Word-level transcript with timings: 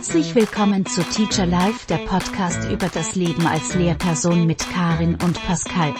Herzlich 0.00 0.34
willkommen 0.34 0.86
zu 0.86 1.02
Teacher 1.02 1.44
Life, 1.44 1.86
der 1.86 1.98
Podcast 1.98 2.70
über 2.70 2.88
das 2.88 3.16
Leben 3.16 3.46
als 3.46 3.74
Lehrperson 3.74 4.46
mit 4.46 4.66
Karin 4.72 5.18
und 5.22 5.38
Pascal. 5.44 5.92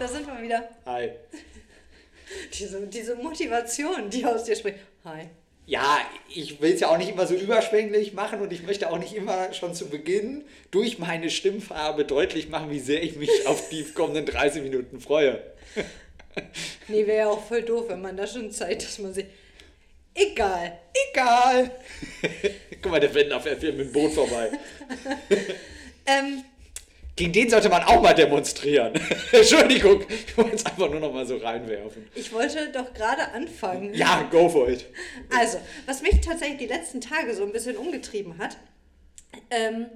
Da 0.00 0.08
sind 0.08 0.26
wir 0.26 0.42
wieder. 0.42 0.68
Hi. 0.86 1.12
Diese, 2.58 2.84
diese 2.88 3.14
Motivation, 3.14 4.10
die 4.10 4.26
aus 4.26 4.42
dir 4.42 4.56
spricht. 4.56 4.80
Hi. 5.04 5.28
Ja, 5.66 5.98
ich 6.34 6.60
will 6.60 6.72
es 6.72 6.80
ja 6.80 6.88
auch 6.88 6.98
nicht 6.98 7.10
immer 7.10 7.26
so 7.26 7.34
überschwänglich 7.34 8.12
machen 8.12 8.40
und 8.40 8.52
ich 8.52 8.62
möchte 8.64 8.90
auch 8.90 8.98
nicht 8.98 9.14
immer 9.14 9.52
schon 9.52 9.72
zu 9.74 9.88
Beginn 9.88 10.44
durch 10.70 10.98
meine 10.98 11.30
Stimmfarbe 11.30 12.04
deutlich 12.04 12.48
machen, 12.48 12.70
wie 12.70 12.80
sehr 12.80 13.02
ich 13.02 13.16
mich 13.16 13.30
auf 13.46 13.68
die 13.68 13.84
kommenden 13.84 14.26
30 14.26 14.62
Minuten 14.62 15.00
freue. 15.00 15.40
Nee, 16.88 17.06
wäre 17.06 17.18
ja 17.18 17.28
auch 17.28 17.44
voll 17.44 17.62
doof, 17.62 17.86
wenn 17.88 18.00
man 18.00 18.16
da 18.16 18.26
schon 18.26 18.50
Zeit, 18.50 18.82
dass 18.82 18.98
man 18.98 19.12
sich. 19.12 19.26
Egal. 20.14 20.78
Egal. 21.12 21.70
Guck 22.82 22.90
mal, 22.90 23.00
der 23.00 23.14
Wendler 23.14 23.40
fährt 23.40 23.60
hier 23.60 23.72
mit 23.72 23.86
dem 23.86 23.92
Boot 23.92 24.12
vorbei. 24.12 24.50
Ähm, 26.06 26.42
Gegen 27.16 27.32
den 27.32 27.50
sollte 27.50 27.68
man 27.68 27.82
auch 27.82 28.00
mal 28.00 28.14
demonstrieren. 28.14 28.92
Entschuldigung, 29.32 30.02
ich 30.08 30.36
wollte 30.36 30.56
es 30.56 30.64
einfach 30.66 30.90
nur 30.90 31.00
noch 31.00 31.12
mal 31.12 31.26
so 31.26 31.36
reinwerfen. 31.36 32.08
ich 32.14 32.32
wollte 32.32 32.70
doch 32.72 32.94
gerade 32.94 33.28
anfangen. 33.32 33.92
Ja, 33.94 34.26
go 34.30 34.48
for 34.48 34.68
it. 34.68 34.86
Also, 35.36 35.58
was 35.86 36.02
mich 36.02 36.20
tatsächlich 36.20 36.58
die 36.58 36.66
letzten 36.66 37.00
Tage 37.00 37.34
so 37.34 37.42
ein 37.42 37.52
bisschen 37.52 37.76
umgetrieben 37.76 38.38
hat, 38.38 38.56
ähm, 39.50 39.86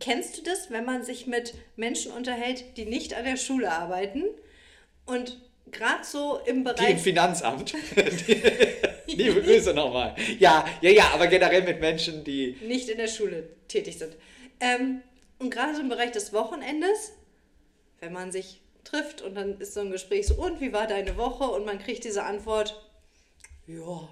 kennst 0.00 0.38
du 0.38 0.42
das, 0.42 0.70
wenn 0.70 0.84
man 0.84 1.04
sich 1.04 1.26
mit 1.26 1.54
Menschen 1.76 2.12
unterhält, 2.12 2.76
die 2.76 2.86
nicht 2.86 3.14
an 3.14 3.24
der 3.24 3.36
Schule 3.36 3.70
arbeiten 3.70 4.24
und 5.06 5.38
gerade 5.70 6.04
so 6.04 6.38
im 6.38 6.44
Die 6.44 6.50
im 6.50 6.64
Bereich 6.64 7.00
Finanzamt. 7.00 7.74
Liebe 9.06 9.42
Grüße 9.42 9.74
nochmal. 9.74 10.14
Ja, 10.38 10.64
ja, 10.80 10.90
ja, 10.90 11.10
aber 11.12 11.26
generell 11.26 11.62
mit 11.62 11.80
Menschen, 11.80 12.24
die 12.24 12.56
nicht 12.62 12.88
in 12.88 12.98
der 12.98 13.08
Schule 13.08 13.48
tätig 13.68 13.98
sind. 13.98 14.16
Ähm, 14.60 15.02
und 15.42 15.50
gerade 15.50 15.74
so 15.74 15.80
im 15.80 15.88
Bereich 15.88 16.12
des 16.12 16.32
Wochenendes, 16.32 17.12
wenn 18.00 18.12
man 18.12 18.32
sich 18.32 18.60
trifft 18.84 19.22
und 19.22 19.34
dann 19.34 19.58
ist 19.60 19.74
so 19.74 19.80
ein 19.80 19.90
Gespräch 19.90 20.26
so, 20.26 20.34
und 20.34 20.60
wie 20.60 20.72
war 20.72 20.86
deine 20.86 21.16
Woche? 21.16 21.44
Und 21.44 21.64
man 21.64 21.78
kriegt 21.78 22.04
diese 22.04 22.24
Antwort, 22.24 22.80
ja, 23.66 24.08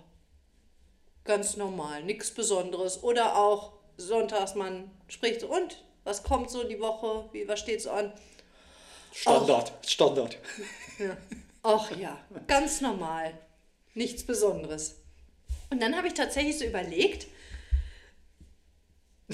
ganz 1.25 1.57
normal, 1.57 2.03
nichts 2.05 2.31
Besonderes. 2.31 3.03
Oder 3.03 3.37
auch 3.37 3.73
sonntags, 3.97 4.55
man 4.55 4.91
spricht 5.09 5.41
so, 5.41 5.49
und 5.49 5.83
was 6.05 6.23
kommt 6.23 6.51
so 6.51 6.65
die 6.65 6.81
Woche? 6.81 7.29
Wie, 7.33 7.47
was 7.47 7.61
steht 7.61 7.83
so 7.83 7.91
an? 7.91 8.13
Standard, 9.13 9.73
Standard. 9.87 10.39
Ja. 10.99 11.17
Ach 11.63 11.91
ja, 11.97 12.19
ganz 12.47 12.83
normal. 12.83 13.33
Nichts 13.95 14.23
Besonderes. 14.23 14.97
Und 15.71 15.81
dann 15.81 15.97
habe 15.97 16.09
ich 16.09 16.15
tatsächlich 16.15 16.59
so 16.59 16.67
überlegt, 16.67 17.27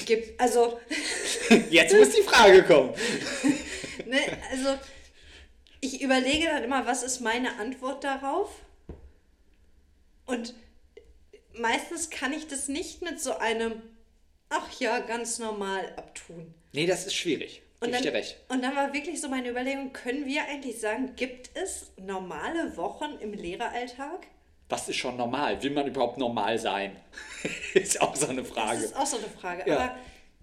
gibt, 0.05 0.41
also 0.41 0.79
Jetzt 1.71 1.95
muss 1.95 2.11
die 2.11 2.23
Frage 2.23 2.63
kommen. 2.65 2.95
Ne, 4.05 4.21
also 4.53 4.79
ich 5.81 6.01
überlege 6.01 6.47
dann 6.47 6.63
immer, 6.63 6.87
was 6.87 7.03
ist 7.03 7.21
meine 7.21 7.59
Antwort 7.59 8.05
darauf? 8.05 8.51
Und 10.27 10.55
meistens 11.55 12.11
kann 12.11 12.33
ich 12.33 12.47
das 12.47 12.69
nicht 12.69 13.03
mit 13.03 13.21
so 13.21 13.39
einem, 13.39 13.83
ach 14.49 14.79
ja, 14.79 15.01
ganz 15.01 15.41
normal 15.41 15.93
abtun. 15.97 16.55
Nee, 16.73 16.87
das 16.87 17.07
ist 17.07 17.15
schwierig. 17.15 17.63
Und 17.81 17.93
dann, 17.93 18.05
und 18.49 18.63
dann 18.63 18.77
war 18.77 18.93
wirklich 18.93 19.21
so 19.21 19.29
meine 19.29 19.49
Überlegung, 19.51 19.93
können 19.93 20.27
wir 20.27 20.45
eigentlich 20.45 20.79
sagen, 20.79 21.17
gibt 21.17 21.51
es 21.55 21.93
normale 21.97 22.77
Wochen 22.77 23.19
im 23.21 23.33
Lehreralltag? 23.33 24.27
Was 24.69 24.89
ist 24.89 24.97
schon 24.97 25.17
normal? 25.17 25.63
Will 25.63 25.71
man 25.71 25.87
überhaupt 25.87 26.19
normal 26.19 26.59
sein? 26.59 26.97
ist 27.75 28.01
auch 28.01 28.17
so 28.17 28.27
eine 28.27 28.43
Das 28.43 28.51
Frage. 28.51 28.81
ist 28.83 28.97
auch 28.97 29.07
so 29.07 29.17
eine 29.19 29.29
Frage. 29.29 29.69
Ja. 29.69 29.77
Aber 29.79 29.97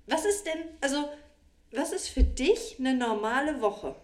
was 0.08 0.26
ist 0.26 0.46
denn, 0.46 0.60
also, 0.82 1.10
was 1.72 1.92
ist 1.92 2.10
für 2.10 2.24
dich 2.24 2.78
eine 2.80 2.94
normale 2.94 3.60
Woche? 3.62 3.96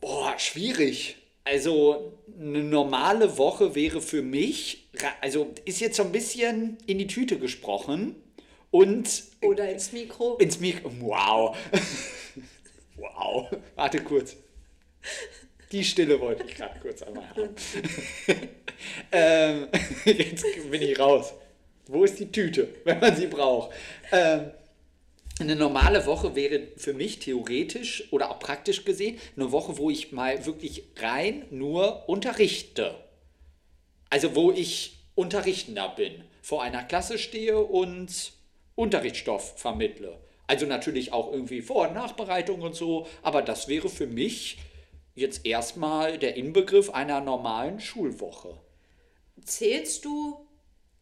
Boah, 0.00 0.38
schwierig. 0.38 1.16
Also 1.44 2.18
eine 2.38 2.64
normale 2.64 3.38
Woche 3.38 3.74
wäre 3.76 4.00
für 4.00 4.20
mich, 4.22 4.88
also 5.20 5.54
ist 5.64 5.78
jetzt 5.80 5.96
so 5.96 6.02
ein 6.02 6.10
bisschen 6.10 6.76
in 6.86 6.98
die 6.98 7.06
Tüte 7.06 7.38
gesprochen 7.38 8.16
und 8.72 9.22
Oder 9.42 9.70
ins 9.70 9.92
Mikro? 9.92 10.36
ins 10.38 10.58
Mikro. 10.58 10.90
Wow. 10.98 11.56
wow. 12.96 13.48
Warte 13.76 14.02
kurz. 14.02 14.36
Die 15.72 15.84
Stille 15.84 16.20
wollte 16.20 16.44
ich 16.44 16.54
gerade 16.54 16.78
kurz 16.80 17.02
einmal 17.02 17.28
haben. 17.30 17.54
ähm, 19.12 19.68
jetzt 20.04 20.44
bin 20.70 20.82
ich 20.82 20.98
raus. 20.98 21.34
Wo 21.86 22.04
ist 22.04 22.18
die 22.18 22.30
Tüte, 22.30 22.68
wenn 22.84 23.00
man 23.00 23.16
sie 23.16 23.26
braucht? 23.26 23.74
Ähm, 24.12 24.50
eine 25.38 25.56
normale 25.56 26.06
Woche 26.06 26.34
wäre 26.34 26.68
für 26.76 26.94
mich 26.94 27.18
theoretisch 27.18 28.10
oder 28.10 28.30
auch 28.30 28.38
praktisch 28.38 28.84
gesehen 28.84 29.18
eine 29.36 29.52
Woche, 29.52 29.76
wo 29.76 29.90
ich 29.90 30.12
mal 30.12 30.46
wirklich 30.46 30.84
rein 30.96 31.44
nur 31.50 32.08
unterrichte. 32.08 32.94
Also 34.08 34.34
wo 34.34 34.52
ich 34.52 34.98
Unterrichtender 35.14 35.92
bin, 35.96 36.24
vor 36.42 36.62
einer 36.62 36.84
Klasse 36.84 37.18
stehe 37.18 37.58
und 37.58 38.32
Unterrichtsstoff 38.76 39.58
vermittle. 39.58 40.18
Also 40.46 40.64
natürlich 40.64 41.12
auch 41.12 41.32
irgendwie 41.32 41.60
Vor- 41.60 41.88
und 41.88 41.94
Nachbereitung 41.94 42.62
und 42.62 42.74
so, 42.74 43.06
aber 43.22 43.42
das 43.42 43.68
wäre 43.68 43.88
für 43.88 44.06
mich 44.06 44.58
jetzt 45.16 45.44
erstmal 45.44 46.18
der 46.18 46.36
Inbegriff 46.36 46.90
einer 46.90 47.20
normalen 47.20 47.80
Schulwoche. 47.80 48.56
Zählst 49.44 50.04
du 50.04 50.46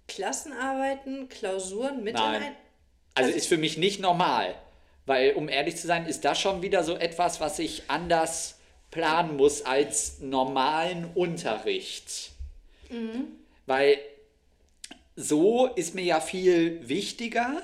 Klassenarbeiten, 0.09 1.29
Klausuren 1.29 2.03
mit 2.03 2.15
Nein. 2.15 2.37
in 2.37 2.43
ein? 2.49 2.57
Also 3.15 3.27
Also- 3.29 3.37
ist 3.37 3.47
für 3.47 3.59
mich 3.59 3.77
nicht 3.77 4.01
normal, 4.01 4.55
weil 5.07 5.35
um 5.35 5.49
ehrlich 5.49 5.77
zu 5.77 5.87
sein, 5.87 6.07
ist 6.07 6.25
das 6.25 6.41
schon 6.41 6.63
wieder 6.63 6.83
so 6.85 6.97
etwas, 6.97 7.41
was 7.41 7.59
ich 7.59 7.83
anders 7.89 8.59
planen 8.91 9.37
muss 9.37 9.63
als 9.63 10.21
normalen 10.21 11.05
Unterricht. 11.15 12.31
Weil 13.67 13.99
so 15.17 15.67
ist 15.67 15.95
mir 15.95 16.05
ja 16.05 16.21
viel 16.21 16.89
wichtiger, 16.89 17.61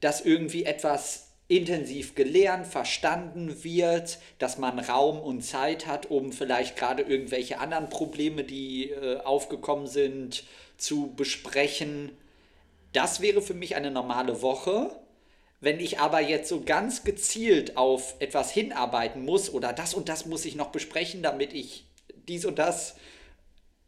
dass 0.00 0.20
irgendwie 0.20 0.64
etwas 0.64 1.29
intensiv 1.50 2.14
gelernt, 2.14 2.64
verstanden 2.64 3.64
wird, 3.64 4.20
dass 4.38 4.56
man 4.56 4.78
Raum 4.78 5.18
und 5.18 5.42
Zeit 5.42 5.86
hat, 5.88 6.06
um 6.06 6.32
vielleicht 6.32 6.76
gerade 6.76 7.02
irgendwelche 7.02 7.58
anderen 7.58 7.88
Probleme, 7.88 8.44
die 8.44 8.90
äh, 8.90 9.18
aufgekommen 9.18 9.88
sind, 9.88 10.44
zu 10.78 11.12
besprechen. 11.16 12.12
Das 12.92 13.20
wäre 13.20 13.42
für 13.42 13.54
mich 13.54 13.74
eine 13.74 13.90
normale 13.90 14.42
Woche. 14.42 14.92
Wenn 15.60 15.80
ich 15.80 15.98
aber 15.98 16.20
jetzt 16.20 16.48
so 16.48 16.62
ganz 16.62 17.02
gezielt 17.02 17.76
auf 17.76 18.14
etwas 18.20 18.52
hinarbeiten 18.52 19.24
muss 19.24 19.52
oder 19.52 19.72
das 19.72 19.92
und 19.92 20.08
das 20.08 20.26
muss 20.26 20.44
ich 20.44 20.54
noch 20.54 20.70
besprechen, 20.70 21.20
damit 21.20 21.52
ich 21.52 21.84
dies 22.28 22.44
und 22.44 22.60
das 22.60 22.94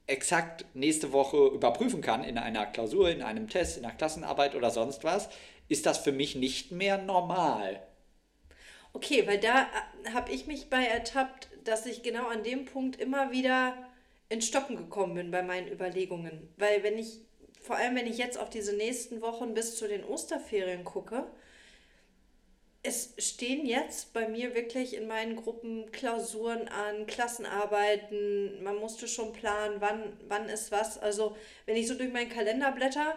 exakt 0.09 0.65
nächste 0.75 1.13
Woche 1.13 1.47
überprüfen 1.47 2.01
kann 2.01 2.25
in 2.25 2.39
einer 2.39 2.67
Klausur, 2.67 3.09
in 3.09 3.23
einem 3.23 3.49
Test, 3.49 3.79
in 3.79 3.85
einer 3.85 3.95
Klassenarbeit 3.95 4.57
oder 4.57 4.73
sonst 4.73 5.05
was, 5.05 5.29
ist 5.69 5.87
das 5.87 5.99
für 5.99 6.13
mich 6.13 6.37
nicht 6.37 6.71
mehr 6.73 6.99
normal. 6.99 7.81
Okay, 8.93 9.27
weil 9.27 9.39
da 9.39 9.67
habe 10.13 10.33
ich 10.33 10.47
mich 10.47 10.69
bei 10.69 10.85
ertappt, 10.85 11.49
dass 11.65 11.87
ich 11.87 12.03
genau 12.03 12.27
an 12.29 12.43
dem 12.43 12.67
Punkt 12.67 13.01
immer 13.01 13.33
wieder 13.33 13.75
ins 14.29 14.47
Stocken 14.47 14.77
gekommen 14.77 15.15
bin 15.15 15.31
bei 15.31 15.43
meinen 15.43 15.71
Überlegungen. 15.71 16.49
Weil 16.57 16.83
wenn 16.83 16.99
ich, 16.99 17.21
vor 17.61 17.77
allem 17.77 17.97
wenn 17.97 18.07
ich 18.07 18.19
jetzt 18.19 18.39
auf 18.39 18.51
diese 18.51 18.75
nächsten 18.77 19.21
Wochen 19.23 19.55
bis 19.55 19.77
zu 19.77 19.89
den 19.89 20.05
Osterferien 20.05 20.85
gucke, 20.85 21.27
es 22.83 23.15
stehen 23.19 23.65
jetzt 23.65 24.13
bei 24.13 24.29
mir 24.29 24.55
wirklich 24.55 24.97
in 24.97 25.07
meinen 25.07 25.37
Gruppen 25.37 25.93
Klausuren 25.93 26.67
an, 26.69 27.07
Klassenarbeiten, 27.07 28.63
man 28.65 28.77
musste 28.77 29.07
schon 29.07 29.33
planen, 29.33 29.77
wann, 29.79 30.17
wann 30.27 30.49
ist 30.49 30.73
was. 30.73 30.99
Also 30.99 31.37
wenn 31.65 31.77
ich 31.77 31.87
so 31.87 31.95
durch 31.95 32.13
meinen 32.13 32.31
Kalender 32.31 32.73
blätter, 32.73 33.17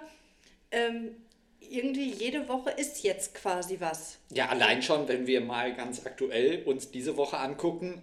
ähm, 0.72 1.16
irgendwie 1.72 2.12
jede 2.12 2.48
Woche 2.48 2.72
ist 2.72 3.04
jetzt 3.04 3.36
quasi 3.36 3.78
was. 3.80 4.18
Ja, 4.32 4.50
allein 4.50 4.82
schon, 4.82 5.08
wenn 5.08 5.28
wir 5.28 5.42
mal 5.42 5.74
ganz 5.76 6.06
aktuell 6.06 6.64
uns 6.64 6.92
diese 6.92 7.18
Woche 7.18 7.38
angucken, 7.38 8.02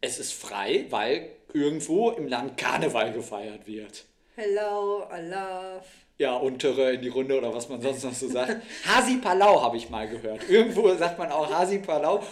es 0.00 0.18
ist 0.18 0.32
frei, 0.32 0.86
weil 0.90 1.30
irgendwo 1.52 2.10
im 2.10 2.28
Land 2.28 2.56
Karneval 2.56 3.12
gefeiert 3.12 3.66
wird. 3.66 4.04
Hello, 4.34 5.04
I 5.10 5.20
love. 5.28 5.84
Ja, 6.18 6.36
untere 6.36 6.92
in 6.94 7.02
die 7.02 7.08
Runde 7.08 7.36
oder 7.36 7.54
was 7.54 7.68
man 7.68 7.80
sonst 7.80 8.04
noch 8.04 8.14
so 8.14 8.28
sagt. 8.28 8.62
Hasi 8.86 9.16
Palau 9.16 9.62
habe 9.62 9.76
ich 9.76 9.90
mal 9.90 10.08
gehört. 10.08 10.48
Irgendwo 10.48 10.94
sagt 10.94 11.18
man 11.18 11.30
auch 11.30 11.50
Hasi 11.50 11.78
Palau. 11.78 12.22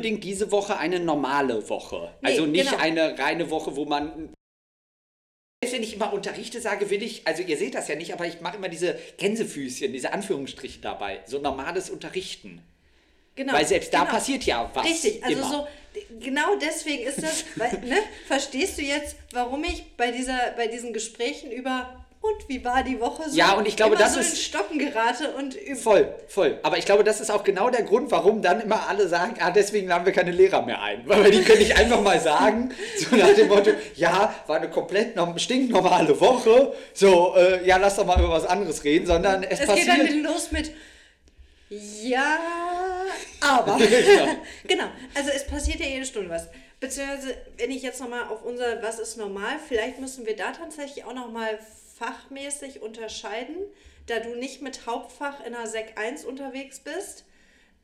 Unbedingt 0.00 0.24
diese 0.24 0.50
Woche 0.50 0.76
eine 0.76 1.00
normale 1.00 1.68
Woche. 1.68 2.14
Nee, 2.20 2.28
also 2.28 2.46
nicht 2.46 2.70
genau. 2.70 2.82
eine 2.82 3.18
reine 3.18 3.50
Woche, 3.50 3.74
wo 3.76 3.84
man. 3.84 4.33
Wenn 5.72 5.82
ich 5.82 5.94
immer 5.94 6.12
unterrichte 6.12 6.60
sage, 6.60 6.90
will 6.90 7.02
ich, 7.02 7.26
also 7.26 7.42
ihr 7.42 7.56
seht 7.56 7.74
das 7.74 7.88
ja 7.88 7.96
nicht, 7.96 8.12
aber 8.12 8.26
ich 8.26 8.40
mache 8.40 8.56
immer 8.56 8.68
diese 8.68 8.98
Gänsefüßchen, 9.18 9.92
diese 9.92 10.12
Anführungsstriche 10.12 10.80
dabei. 10.80 11.20
So 11.26 11.38
normales 11.38 11.90
Unterrichten. 11.90 12.62
Genau, 13.36 13.52
Weil 13.52 13.66
selbst 13.66 13.92
da 13.92 14.00
genau. 14.00 14.10
passiert 14.12 14.44
ja 14.44 14.70
was. 14.74 14.86
Richtig, 14.86 15.24
also 15.24 15.38
immer. 15.38 15.50
so, 15.50 15.66
genau 16.20 16.56
deswegen 16.56 17.04
ist 17.04 17.22
das, 17.22 17.44
weil, 17.56 17.80
ne, 17.80 17.96
verstehst 18.26 18.78
du 18.78 18.82
jetzt, 18.82 19.16
warum 19.32 19.64
ich 19.64 19.96
bei, 19.96 20.12
dieser, 20.12 20.52
bei 20.56 20.68
diesen 20.68 20.92
Gesprächen 20.92 21.50
über 21.50 22.03
und 22.26 22.48
wie 22.48 22.64
war 22.64 22.82
die 22.82 22.98
Woche 23.00 23.28
so, 23.28 23.36
Ja, 23.36 23.52
und 23.52 23.68
ich 23.68 23.76
glaube, 23.76 23.96
das 23.96 24.14
so 24.14 24.20
ist- 24.20 24.30
in 24.30 24.36
Stocken 24.38 24.78
gerate 24.78 25.32
und 25.36 25.56
Voll, 25.78 26.14
voll. 26.26 26.58
Aber 26.62 26.78
ich 26.78 26.86
glaube, 26.86 27.04
das 27.04 27.20
ist 27.20 27.30
auch 27.30 27.44
genau 27.44 27.68
der 27.68 27.82
Grund, 27.82 28.10
warum 28.10 28.40
dann 28.40 28.60
immer 28.62 28.88
alle 28.88 29.08
sagen, 29.08 29.34
ah, 29.40 29.50
deswegen 29.50 29.88
laden 29.88 30.06
wir 30.06 30.12
keine 30.14 30.30
Lehrer 30.30 30.62
mehr 30.62 30.80
ein. 30.80 31.02
Weil 31.06 31.30
die 31.30 31.42
können 31.42 31.58
nicht 31.58 31.76
einfach 31.76 32.00
mal 32.00 32.18
sagen, 32.20 32.72
so 33.10 33.14
nach 33.16 33.34
dem 33.34 33.48
Motto, 33.48 33.72
ja, 33.96 34.34
war 34.46 34.56
eine 34.56 34.70
komplett 34.70 35.16
norm- 35.16 35.38
stinknormale 35.38 36.18
Woche, 36.18 36.72
so, 36.94 37.34
äh, 37.36 37.66
ja, 37.66 37.76
lass 37.76 37.96
doch 37.96 38.06
mal 38.06 38.18
über 38.18 38.30
was 38.30 38.46
anderes 38.46 38.82
reden, 38.84 39.06
sondern 39.06 39.42
es, 39.42 39.60
es 39.60 39.74
geht 39.74 39.86
dann 39.86 39.98
passiert. 39.98 40.14
wieder 40.14 40.30
los 40.32 40.50
mit 40.52 40.70
ja, 41.70 42.38
aber. 43.40 43.76
Genau. 43.78 44.26
genau, 44.68 44.84
also 45.14 45.30
es 45.34 45.46
passiert 45.46 45.80
ja 45.80 45.86
jede 45.86 46.04
Stunde 46.06 46.30
was. 46.30 46.46
Beziehungsweise, 46.84 47.34
wenn 47.56 47.70
ich 47.70 47.82
jetzt 47.82 47.98
nochmal 47.98 48.24
auf 48.28 48.44
unser 48.44 48.82
Was 48.82 48.98
ist 48.98 49.16
normal, 49.16 49.58
vielleicht 49.58 50.00
müssen 50.00 50.26
wir 50.26 50.36
da 50.36 50.52
tatsächlich 50.52 51.04
auch 51.04 51.14
nochmal 51.14 51.58
fachmäßig 51.96 52.82
unterscheiden, 52.82 53.56
da 54.06 54.20
du 54.20 54.34
nicht 54.34 54.60
mit 54.60 54.84
Hauptfach 54.84 55.42
in 55.46 55.54
der 55.54 55.66
Sek 55.66 55.94
1 55.96 56.26
unterwegs 56.26 56.80
bist. 56.80 57.24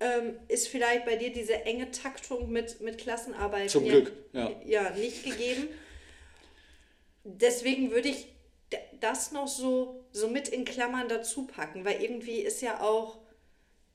Ähm, 0.00 0.38
ist 0.48 0.68
vielleicht 0.68 1.06
bei 1.06 1.16
dir 1.16 1.32
diese 1.32 1.64
enge 1.64 1.90
Taktung 1.92 2.50
mit, 2.50 2.82
mit 2.82 2.98
Klassenarbeit 2.98 3.70
Zum 3.70 3.86
ja- 3.86 3.92
Glück, 3.92 4.12
ja. 4.34 4.50
ja 4.66 4.90
nicht 4.90 5.24
gegeben. 5.24 5.68
Deswegen 7.24 7.92
würde 7.92 8.10
ich 8.10 8.26
das 9.00 9.32
noch 9.32 9.48
so, 9.48 10.04
so 10.12 10.28
mit 10.28 10.48
in 10.48 10.66
Klammern 10.66 11.08
dazu 11.08 11.46
packen, 11.46 11.86
weil 11.86 12.02
irgendwie 12.02 12.40
ist 12.40 12.60
ja 12.60 12.80
auch 12.82 13.16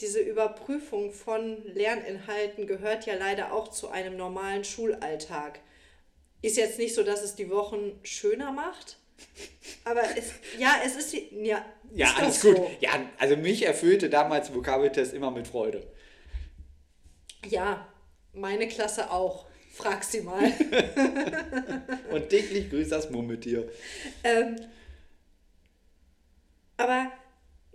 diese 0.02 0.20
Überprüfung 0.20 1.12
von 1.12 1.64
Lerninhalten 1.74 2.68
gehört 2.68 3.06
ja 3.06 3.16
leider 3.16 3.54
auch 3.54 3.70
zu 3.70 3.90
einem 3.90 4.18
normalen 4.18 4.64
Schulalltag. 4.64 5.60
Ist 6.42 6.58
jetzt 6.58 6.78
nicht 6.80 6.94
so, 6.94 7.04
dass 7.04 7.24
es 7.24 7.36
die 7.36 7.50
Wochen 7.50 8.00
schöner 8.04 8.52
macht, 8.52 8.98
aber 9.86 10.02
es, 10.18 10.34
ja, 10.60 10.76
es 10.86 10.96
ist 10.96 11.14
ja, 11.32 11.66
Ja, 11.94 12.08
ist 12.08 12.18
alles 12.18 12.42
gut. 12.42 12.58
so. 12.58 12.72
Ja, 12.82 12.92
also 13.18 13.38
mich 13.38 13.66
erfüllte 13.66 14.10
damals 14.10 14.54
Vokabeltest 14.54 15.14
immer 15.14 15.32
mit 15.32 15.48
Freude. 15.48 15.88
Ja, 17.50 17.88
meine 18.34 18.68
Klasse 18.68 19.12
auch. 19.12 19.46
Frag 19.74 20.04
sie 20.06 20.22
mal. 20.22 20.42
Und 22.12 22.30
täglich 22.30 22.70
grüßt 22.70 22.92
das 22.94 23.10
Murmeltier. 23.10 23.70
Ähm, 24.24 24.56
aber 26.78 27.12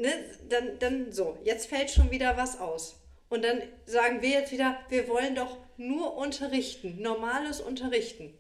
ne, 0.01 0.13
dann, 0.49 0.79
dann 0.79 1.13
so, 1.13 1.39
jetzt 1.45 1.67
fällt 1.67 1.91
schon 1.91 2.11
wieder 2.11 2.37
was 2.37 2.59
aus. 2.59 2.97
Und 3.29 3.45
dann 3.45 3.63
sagen 3.87 4.23
wir 4.23 4.31
jetzt 4.31 4.51
wieder, 4.53 4.79
wir 4.89 5.09
wollen 5.09 5.35
doch 5.35 5.57
nur 5.77 6.17
unterrichten, 6.17 7.01
normales 7.01 7.61
Unterrichten. 7.61 8.35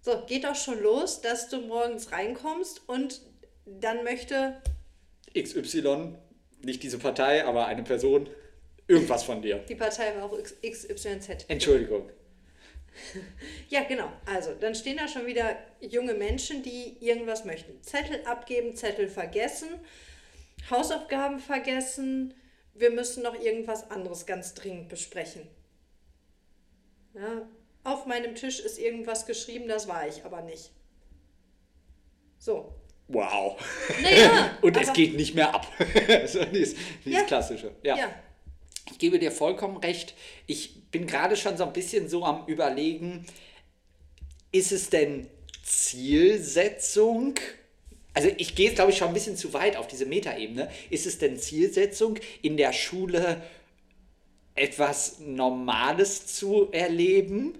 So, 0.00 0.22
geht 0.26 0.44
doch 0.44 0.54
schon 0.54 0.80
los, 0.80 1.20
dass 1.20 1.48
du 1.48 1.60
morgens 1.62 2.12
reinkommst 2.12 2.88
und 2.88 3.22
dann 3.64 4.04
möchte, 4.04 4.62
XY, 5.36 6.14
nicht 6.62 6.82
diese 6.82 6.98
Partei, 6.98 7.44
aber 7.44 7.66
eine 7.66 7.82
Person, 7.82 8.28
irgendwas 8.86 9.24
von 9.24 9.42
dir. 9.42 9.58
die 9.68 9.74
Partei 9.74 10.14
war 10.16 10.24
auch 10.24 10.38
XYZ. 10.38 11.46
Entschuldigung. 11.48 12.08
Ja, 13.68 13.84
genau. 13.84 14.12
Also, 14.26 14.54
dann 14.54 14.74
stehen 14.74 14.96
da 14.96 15.08
schon 15.08 15.26
wieder 15.26 15.56
junge 15.80 16.14
Menschen, 16.14 16.62
die 16.62 16.96
irgendwas 17.00 17.44
möchten. 17.44 17.82
Zettel 17.82 18.24
abgeben, 18.24 18.76
Zettel 18.76 19.08
vergessen, 19.08 19.68
Hausaufgaben 20.70 21.38
vergessen. 21.40 22.34
Wir 22.74 22.90
müssen 22.90 23.22
noch 23.22 23.34
irgendwas 23.34 23.90
anderes 23.90 24.26
ganz 24.26 24.54
dringend 24.54 24.88
besprechen. 24.88 25.48
Ja, 27.14 27.48
auf 27.84 28.06
meinem 28.06 28.34
Tisch 28.34 28.60
ist 28.60 28.78
irgendwas 28.78 29.26
geschrieben, 29.26 29.68
das 29.68 29.88
war 29.88 30.06
ich 30.06 30.24
aber 30.24 30.42
nicht. 30.42 30.70
So. 32.38 32.74
Wow. 33.08 33.56
Naja, 34.02 34.58
Und 34.62 34.76
es 34.76 34.92
geht 34.92 35.14
nicht 35.16 35.34
mehr 35.34 35.54
ab. 35.54 35.66
so 36.26 36.44
dieses, 36.44 36.76
dieses 37.04 37.20
Ja. 37.20 37.22
Klassische. 37.24 37.70
Ja. 37.82 37.96
Ja. 37.96 38.10
Ich 38.90 38.98
gebe 38.98 39.18
dir 39.18 39.32
vollkommen 39.32 39.78
recht. 39.78 40.14
Ich 40.46 40.82
bin 40.90 41.06
gerade 41.06 41.36
schon 41.36 41.56
so 41.56 41.64
ein 41.64 41.72
bisschen 41.72 42.08
so 42.08 42.24
am 42.24 42.46
Überlegen, 42.46 43.26
ist 44.52 44.72
es 44.72 44.90
denn 44.90 45.28
Zielsetzung? 45.64 47.34
Also 48.14 48.30
ich 48.38 48.54
gehe 48.54 48.72
glaube 48.72 48.92
ich, 48.92 48.98
schon 48.98 49.08
ein 49.08 49.14
bisschen 49.14 49.36
zu 49.36 49.52
weit 49.52 49.76
auf 49.76 49.88
diese 49.88 50.06
Metaebene. 50.06 50.70
Ist 50.88 51.06
es 51.06 51.18
denn 51.18 51.38
Zielsetzung, 51.38 52.18
in 52.42 52.56
der 52.56 52.72
Schule 52.72 53.42
etwas 54.54 55.18
Normales 55.18 56.26
zu 56.26 56.70
erleben? 56.72 57.58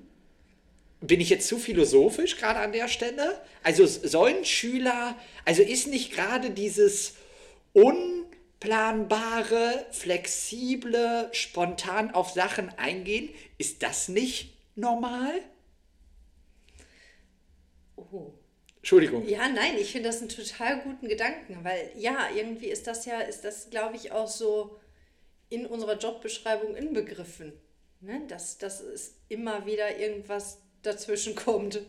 Bin 1.00 1.20
ich 1.20 1.28
jetzt 1.28 1.46
zu 1.46 1.58
philosophisch 1.58 2.38
gerade 2.38 2.60
an 2.60 2.72
der 2.72 2.88
Stelle? 2.88 3.40
Also 3.62 3.84
sollen 3.86 4.44
Schüler, 4.44 5.16
also 5.44 5.62
ist 5.62 5.88
nicht 5.88 6.12
gerade 6.12 6.50
dieses 6.50 7.14
unplanbare, 8.56 9.86
flexible, 9.90 11.28
spontan 11.32 12.12
auf 12.12 12.30
Sachen 12.30 12.70
eingehen, 12.78 13.30
ist 13.58 13.82
das 13.82 14.08
nicht 14.08 14.54
normal? 14.74 15.40
Oh. 17.96 18.32
Entschuldigung. 18.78 19.26
Ja, 19.26 19.48
nein, 19.48 19.76
ich 19.78 19.92
finde 19.92 20.08
das 20.08 20.20
einen 20.20 20.28
total 20.28 20.80
guten 20.82 21.08
Gedanken, 21.08 21.58
weil 21.64 21.90
ja, 21.96 22.28
irgendwie 22.34 22.68
ist 22.68 22.86
das 22.86 23.04
ja, 23.04 23.20
ist 23.20 23.44
das, 23.44 23.68
glaube 23.70 23.96
ich, 23.96 24.12
auch 24.12 24.28
so 24.28 24.78
in 25.48 25.66
unserer 25.66 25.98
Jobbeschreibung 25.98 26.76
inbegriffen. 26.76 27.52
Ne? 28.00 28.22
Dass, 28.28 28.58
dass 28.58 28.80
es 28.80 29.16
immer 29.28 29.66
wieder 29.66 29.98
irgendwas 29.98 30.58
dazwischen 30.82 31.34
kommt. 31.34 31.80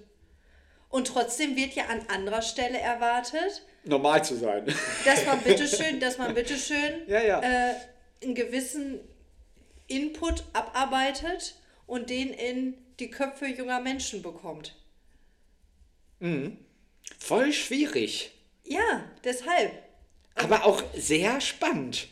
Und 0.90 1.08
trotzdem 1.08 1.56
wird 1.56 1.74
ja 1.74 1.86
an 1.86 2.02
anderer 2.08 2.42
Stelle 2.42 2.80
erwartet, 2.80 3.64
Normal 3.88 4.24
zu 4.24 4.36
sein. 4.36 4.66
dass 5.06 5.26
man 5.26 5.42
bitteschön, 5.44 6.00
dass 6.00 6.18
man 6.18 6.34
bitteschön 6.34 7.08
Ja, 7.08 7.22
ja. 7.22 7.42
Äh, 7.42 7.76
einen 8.24 8.36
gewissen 8.36 9.00
Input 9.88 10.44
abarbeitet 10.54 11.56
und 11.86 12.10
den 12.10 12.30
in 12.30 12.76
die 13.00 13.10
Köpfe 13.10 13.46
junger 13.46 13.80
Menschen 13.80 14.22
bekommt. 14.22 14.76
Voll 17.20 17.54
schwierig. 17.54 18.32
Ja, 18.64 19.04
deshalb. 19.24 19.72
Aber 20.36 20.66
auch 20.66 20.84
sehr 20.96 21.42
spannend. 21.42 22.08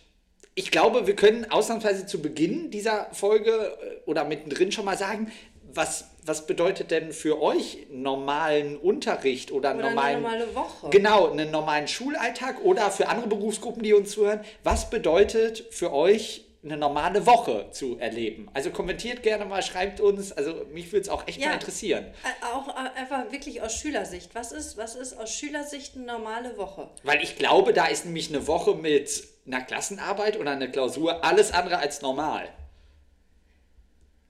Ich 0.53 0.71
glaube, 0.71 1.05
wir 1.05 1.15
können 1.15 1.51
ausnahmsweise 1.51 2.05
zu 2.05 2.21
Beginn 2.21 2.71
dieser 2.71 3.13
Folge 3.13 3.51
äh, 3.51 4.09
oder 4.09 4.23
mittendrin 4.23 4.71
schon 4.71 4.85
mal 4.85 4.97
sagen, 4.97 5.31
was, 5.73 6.05
was 6.25 6.47
bedeutet 6.47 6.91
denn 6.91 7.11
für 7.13 7.41
euch 7.41 7.85
normalen 7.91 8.77
Unterricht 8.77 9.51
oder, 9.51 9.69
Oder 9.75 9.79
eine 9.85 9.89
normalen, 9.89 10.21
normale 10.23 10.55
Woche. 10.55 10.89
Genau, 10.89 11.29
einen 11.31 11.51
normalen 11.51 11.87
Schulalltag 11.87 12.63
oder 12.63 12.89
für 12.91 13.07
andere 13.09 13.27
Berufsgruppen, 13.27 13.83
die 13.83 13.93
uns 13.93 14.11
zuhören, 14.11 14.41
was 14.63 14.89
bedeutet 14.89 15.65
für 15.71 15.93
euch 15.93 16.41
eine 16.63 16.77
normale 16.77 17.27
Woche 17.27 17.67
zu 17.69 17.99
erleben? 17.99 18.49
Also 18.55 18.71
kommentiert 18.71 19.21
gerne 19.21 19.45
mal, 19.45 19.61
schreibt 19.61 19.99
uns, 20.01 20.31
also 20.31 20.65
mich 20.73 20.91
würde 20.91 21.01
es 21.03 21.09
auch 21.09 21.27
echt 21.27 21.39
Ja. 21.39 21.49
mal 21.49 21.53
interessieren. 21.53 22.05
Ä- 22.23 22.53
Auch 22.55 22.69
äh, 22.69 22.99
einfach 22.99 23.31
wirklich 23.31 23.61
aus 23.61 23.75
Schülersicht. 23.75 24.33
Was 24.33 24.51
ist, 24.51 24.75
was 24.77 24.95
ist 24.95 25.13
aus 25.19 25.31
Schülersicht 25.31 25.95
eine 25.95 26.05
normale 26.05 26.57
Woche? 26.57 26.89
Weil 27.03 27.21
ich 27.21 27.35
glaube, 27.35 27.71
da 27.71 27.85
ist 27.85 28.05
nämlich 28.05 28.29
eine 28.29 28.47
Woche 28.47 28.73
mit 28.73 29.23
einer 29.45 29.61
Klassenarbeit 29.61 30.39
oder 30.39 30.51
einer 30.51 30.67
Klausur 30.67 31.23
alles 31.23 31.53
andere 31.53 31.77
als 31.77 32.01
normal. 32.01 32.49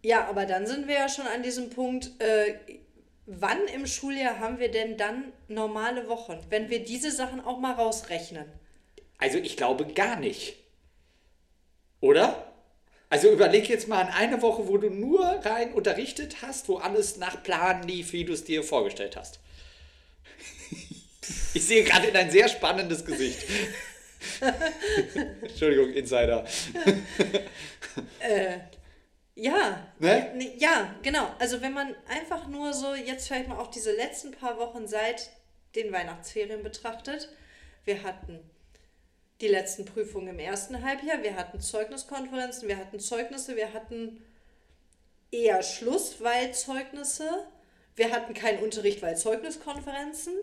Ja, 0.05 0.27
aber 0.27 0.45
dann 0.45 0.67
sind 0.67 0.87
wir 0.87 0.93
ja 0.93 1.09
schon 1.09 1.25
an 1.25 1.41
diesem 1.41 1.71
Punkt, 1.71 2.11
äh, 2.21 2.53
wann 3.25 3.67
im 3.73 3.87
Schuljahr 3.87 4.37
haben 4.37 4.59
wir 4.59 4.69
denn 4.69 4.97
dann 4.97 5.33
normale 5.47 6.07
Wochen? 6.07 6.39
Wenn 6.51 6.69
wir 6.69 6.83
diese 6.83 7.09
Sachen 7.09 7.43
auch 7.43 7.57
mal 7.57 7.73
rausrechnen. 7.73 8.45
Also 9.17 9.39
ich 9.39 9.57
glaube 9.57 9.87
gar 9.87 10.19
nicht. 10.19 10.57
Oder? 12.01 12.53
Also 13.09 13.31
überleg 13.31 13.67
jetzt 13.67 13.87
mal 13.87 13.99
an 13.99 14.13
eine 14.13 14.43
Woche, 14.43 14.67
wo 14.67 14.77
du 14.77 14.91
nur 14.91 15.25
rein 15.25 15.73
unterrichtet 15.73 16.43
hast, 16.43 16.69
wo 16.69 16.77
alles 16.77 17.17
nach 17.17 17.41
Plan 17.41 17.81
lief, 17.81 18.13
wie 18.13 18.25
du 18.25 18.33
es 18.33 18.43
dir 18.43 18.61
vorgestellt 18.61 19.17
hast. 19.17 19.39
Ich 21.55 21.65
sehe 21.65 21.83
gerade 21.83 22.05
in 22.05 22.15
ein 22.15 22.29
sehr 22.29 22.47
spannendes 22.47 23.03
Gesicht. 23.03 23.43
Entschuldigung, 25.41 25.91
Insider. 25.93 26.45
Ja, 29.35 29.85
Ne? 29.99 30.31
ne- 30.35 30.53
ja, 30.57 30.95
genau. 31.03 31.27
Also 31.39 31.61
wenn 31.61 31.73
man 31.73 31.93
einfach 32.07 32.47
nur 32.47 32.73
so 32.73 32.93
jetzt 32.95 33.27
vielleicht 33.27 33.49
mal 33.49 33.59
auch 33.59 33.67
diese 33.69 33.91
letzten 33.93 34.31
paar 34.31 34.57
Wochen 34.57 34.87
seit 34.87 35.29
den 35.75 35.91
Weihnachtsferien 35.91 36.63
betrachtet. 36.63 37.29
Wir 37.83 38.03
hatten 38.03 38.39
die 39.41 39.47
letzten 39.49 39.83
Prüfungen 39.85 40.29
im 40.29 40.39
ersten 40.39 40.81
Halbjahr, 40.81 41.21
wir 41.21 41.35
hatten 41.35 41.59
Zeugniskonferenzen, 41.59 42.67
wir 42.69 42.77
hatten 42.77 42.99
Zeugnisse, 43.01 43.57
wir 43.57 43.73
hatten 43.73 44.23
eher 45.31 45.61
Schluss, 45.61 46.15
weil 46.21 46.53
Zeugnisse, 46.53 47.29
wir 47.97 48.11
hatten 48.11 48.33
keinen 48.33 48.59
Unterricht, 48.63 49.01
weil 49.01 49.17
Zeugniskonferenzen. 49.17 50.33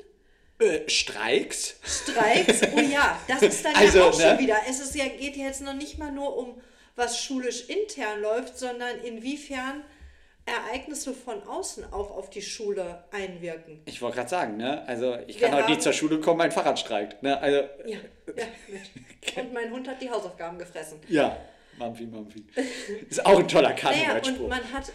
Äh, 0.58 0.88
Streiks? 0.88 1.76
Streiks, 1.82 2.61
oh 2.76 2.80
ja, 2.80 3.18
das 3.26 3.42
ist 3.42 3.64
dann 3.64 3.75
Also, 3.76 3.99
ja 4.00 4.04
auch 4.11 4.18
ne? 4.18 4.22
schon 4.28 4.38
wieder. 4.38 4.56
Es 4.68 4.80
ist 4.80 4.94
ja, 4.94 5.06
geht 5.08 5.37
ja 5.37 5.46
jetzt 5.46 5.62
noch 5.62 5.72
nicht 5.75 5.99
mal 5.99 6.12
nur 6.12 6.37
um 6.37 6.61
was 6.96 7.20
schulisch 7.22 7.68
intern 7.68 8.20
läuft, 8.20 8.58
sondern 8.58 8.99
inwiefern 9.00 9.82
Ereignisse 10.44 11.14
von 11.14 11.42
außen 11.44 11.92
auch 11.92 12.11
auf 12.11 12.28
die 12.28 12.42
Schule 12.42 13.04
einwirken. 13.12 13.80
Ich 13.84 14.02
wollte 14.02 14.16
gerade 14.16 14.28
sagen, 14.28 14.56
ne? 14.56 14.87
Also 14.88 15.16
ich 15.28 15.38
kann 15.38 15.54
heute 15.54 15.70
nicht 15.70 15.82
zur 15.82 15.92
Schule 15.92 16.18
kommen, 16.20 16.38
mein 16.38 16.50
Fahrrad 16.50 16.78
streikt. 16.78 17.22
Ne? 17.22 17.38
Also, 17.40 17.58
Ja, 17.87 17.99
ja. 18.37 18.46
Und 19.42 19.52
mein 19.52 19.70
Hund 19.70 19.87
hat 19.88 20.02
die 20.02 20.11
Hausaufgaben 20.11 20.58
gefressen. 20.58 20.99
ja, 21.08 21.37
Mampfi, 21.78 22.06
Mampfi. 22.06 22.44
Ist 23.08 23.25
auch 23.25 23.38
ein 23.38 23.46
toller 23.49 23.68
Naja, 23.70 23.80
Karnevalspruch. 23.80 24.40
und 24.40 24.49
man 24.49 24.72
hat, 24.72 24.92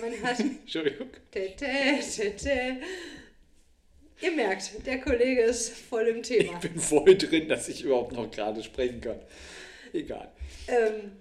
man 0.00 0.22
hat, 0.22 0.38
Entschuldigung. 0.40 1.08
Tete, 1.32 1.66
tete. 2.14 2.76
Ihr 4.20 4.32
merkt, 4.32 4.86
der 4.86 5.00
Kollege 5.00 5.40
ist 5.42 5.70
voll 5.70 6.06
im 6.08 6.22
Thema. 6.22 6.52
Ich 6.62 6.70
bin 6.70 6.78
voll 6.78 7.16
drin, 7.16 7.48
dass 7.48 7.68
ich 7.68 7.82
überhaupt 7.84 8.12
noch 8.12 8.30
gerade 8.30 8.62
sprechen 8.62 9.00
kann. 9.00 9.18
Egal. 9.94 10.30
Ähm, 10.68 11.12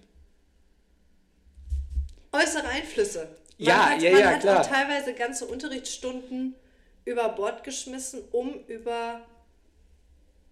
äußere 2.32 2.68
Einflüsse. 2.68 3.28
Man 3.58 3.68
Ja, 3.68 3.90
hat, 3.90 4.02
ja, 4.02 4.12
man 4.12 4.20
ja, 4.20 4.30
hat 4.32 4.40
klar. 4.42 4.62
auch 4.62 4.66
teilweise 4.68 5.14
ganze 5.14 5.46
Unterrichtsstunden 5.46 6.56
über 7.06 7.30
Bord 7.30 7.64
geschmissen, 7.64 8.22
um 8.32 8.54
über 8.68 9.22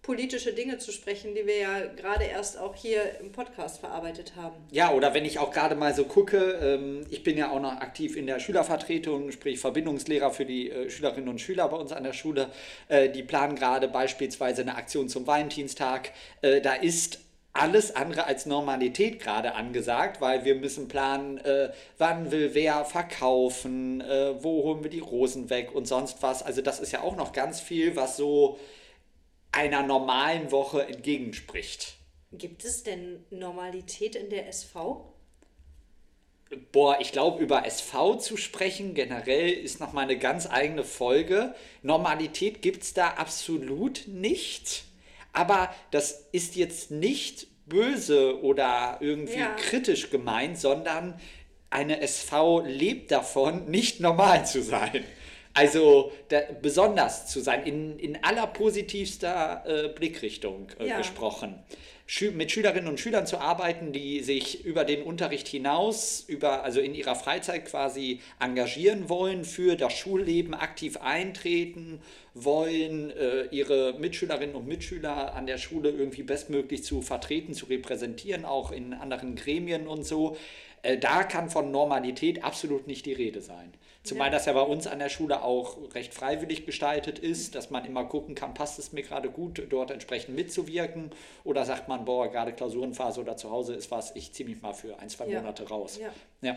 politische 0.02 0.54
Dinge 0.54 0.78
zu 0.78 0.90
sprechen, 0.90 1.34
die 1.34 1.46
wir 1.46 1.58
ja 1.58 1.80
gerade 1.94 2.24
erst 2.24 2.58
auch 2.58 2.74
hier 2.74 3.18
im 3.20 3.30
Podcast 3.30 3.78
verarbeitet 3.80 4.32
haben. 4.36 4.56
Ja, 4.70 4.90
oder 4.92 5.12
wenn 5.12 5.26
ich 5.26 5.38
auch 5.38 5.50
gerade 5.50 5.74
mal 5.74 5.94
so 5.94 6.04
gucke, 6.04 6.38
ähm, 6.62 7.06
ich 7.10 7.22
bin 7.22 7.36
ja 7.36 7.50
auch 7.50 7.60
noch 7.60 7.72
aktiv 7.72 8.16
in 8.16 8.26
der 8.26 8.40
Schülervertretung, 8.40 9.32
sprich 9.32 9.58
Verbindungslehrer 9.60 10.30
für 10.30 10.46
die 10.46 10.70
äh, 10.70 10.88
Schülerinnen 10.88 11.28
und 11.28 11.40
Schüler 11.42 11.68
bei 11.68 11.76
uns 11.76 11.92
an 11.92 12.04
der 12.04 12.14
Schule. 12.14 12.48
Äh, 12.88 13.10
die 13.10 13.22
planen 13.22 13.54
gerade 13.54 13.86
beispielsweise 13.86 14.62
eine 14.62 14.76
Aktion 14.76 15.10
zum 15.10 15.26
Valentinstag. 15.26 16.12
Äh, 16.40 16.62
da 16.62 16.72
ist 16.72 17.20
alles 17.52 17.94
andere 17.96 18.24
als 18.24 18.46
Normalität 18.46 19.20
gerade 19.20 19.54
angesagt, 19.54 20.20
weil 20.20 20.44
wir 20.44 20.54
müssen 20.54 20.88
planen, 20.88 21.38
äh, 21.38 21.72
wann 21.96 22.30
will 22.30 22.54
wer 22.54 22.84
verkaufen, 22.84 24.00
äh, 24.00 24.42
wo 24.42 24.64
holen 24.64 24.82
wir 24.82 24.90
die 24.90 25.00
Rosen 25.00 25.50
weg 25.50 25.74
und 25.74 25.86
sonst 25.86 26.22
was. 26.22 26.42
Also 26.42 26.62
das 26.62 26.78
ist 26.80 26.92
ja 26.92 27.02
auch 27.02 27.16
noch 27.16 27.32
ganz 27.32 27.60
viel, 27.60 27.96
was 27.96 28.16
so 28.16 28.58
einer 29.50 29.82
normalen 29.82 30.52
Woche 30.52 30.86
entgegenspricht. 30.86 31.96
Gibt 32.32 32.64
es 32.64 32.82
denn 32.82 33.24
Normalität 33.30 34.14
in 34.14 34.28
der 34.28 34.48
SV? 34.48 35.14
Boah, 36.72 36.98
ich 37.00 37.12
glaube, 37.12 37.42
über 37.42 37.66
SV 37.66 38.16
zu 38.16 38.36
sprechen 38.36 38.94
generell 38.94 39.50
ist 39.50 39.80
nochmal 39.80 40.04
eine 40.04 40.18
ganz 40.18 40.46
eigene 40.46 40.84
Folge. 40.84 41.54
Normalität 41.82 42.62
gibt 42.62 42.82
es 42.82 42.94
da 42.94 43.08
absolut 43.08 44.06
nicht. 44.06 44.84
Aber 45.38 45.72
das 45.92 46.26
ist 46.32 46.56
jetzt 46.56 46.90
nicht 46.90 47.46
böse 47.66 48.42
oder 48.42 48.96
irgendwie 49.00 49.38
Ja. 49.38 49.54
kritisch 49.54 50.10
gemeint, 50.10 50.58
sondern 50.58 51.14
eine 51.70 52.00
SV 52.00 52.62
lebt 52.66 53.12
davon, 53.12 53.70
nicht 53.70 54.00
normal 54.00 54.44
zu 54.46 54.62
sein. 54.62 55.04
Also 55.54 56.10
da, 56.28 56.40
besonders 56.60 57.28
zu 57.28 57.40
sein, 57.40 57.64
in, 57.64 57.98
in 58.00 58.22
aller 58.24 58.46
positivster 58.48 59.62
äh, 59.66 59.88
Blickrichtung 59.88 60.68
äh, 60.80 60.88
Ja. 60.88 60.98
gesprochen. 60.98 61.62
Mit 62.32 62.50
Schülerinnen 62.50 62.88
und 62.88 62.98
Schülern 62.98 63.26
zu 63.26 63.36
arbeiten, 63.36 63.92
die 63.92 64.20
sich 64.20 64.64
über 64.64 64.84
den 64.84 65.02
Unterricht 65.02 65.46
hinaus, 65.46 66.24
über, 66.26 66.64
also 66.64 66.80
in 66.80 66.94
ihrer 66.94 67.14
Freizeit 67.14 67.66
quasi 67.66 68.20
engagieren 68.40 69.10
wollen, 69.10 69.44
für 69.44 69.76
das 69.76 69.92
Schulleben 69.92 70.54
aktiv 70.54 70.96
eintreten 70.96 72.00
wollen, 72.32 73.10
äh, 73.10 73.44
ihre 73.50 73.92
Mitschülerinnen 73.98 74.56
und 74.56 74.66
Mitschüler 74.66 75.34
an 75.34 75.46
der 75.46 75.58
Schule 75.58 75.90
irgendwie 75.90 76.22
bestmöglich 76.22 76.82
zu 76.82 77.02
vertreten, 77.02 77.52
zu 77.52 77.66
repräsentieren, 77.66 78.46
auch 78.46 78.72
in 78.72 78.94
anderen 78.94 79.36
Gremien 79.36 79.86
und 79.86 80.04
so. 80.04 80.38
Äh, 80.80 80.96
da 80.96 81.24
kann 81.24 81.50
von 81.50 81.70
Normalität 81.70 82.42
absolut 82.42 82.86
nicht 82.86 83.04
die 83.04 83.12
Rede 83.12 83.42
sein. 83.42 83.74
Zumal 84.04 84.28
Ja. 84.28 84.32
das 84.32 84.46
ja 84.46 84.52
bei 84.54 84.62
uns 84.62 84.86
an 84.86 84.98
der 85.00 85.08
Schule 85.10 85.42
auch 85.42 85.76
recht 85.94 86.14
freiwillig 86.14 86.64
gestaltet 86.64 87.18
ist, 87.18 87.54
dass 87.54 87.68
man 87.70 87.84
immer 87.84 88.04
gucken 88.04 88.34
kann, 88.34 88.54
passt 88.54 88.78
es 88.78 88.92
mir 88.92 89.02
gerade 89.02 89.28
gut, 89.30 89.62
dort 89.68 89.90
entsprechend 89.90 90.34
mitzuwirken 90.36 91.10
oder 91.44 91.64
sagt 91.64 91.88
man, 91.88 92.04
boah, 92.04 92.30
gerade 92.30 92.52
Klausurenphase 92.52 93.20
oder 93.20 93.36
zu 93.36 93.50
Hause 93.50 93.74
ist 93.74 93.90
was, 93.90 94.14
ich 94.16 94.32
ziehe 94.32 94.48
mich 94.48 94.62
mal 94.62 94.72
für 94.72 94.98
ein, 94.98 95.08
zwei 95.10 95.26
Ja. 95.26 95.40
Monate 95.40 95.68
raus. 95.68 95.98
Ja. 96.00 96.10
ja. 96.40 96.56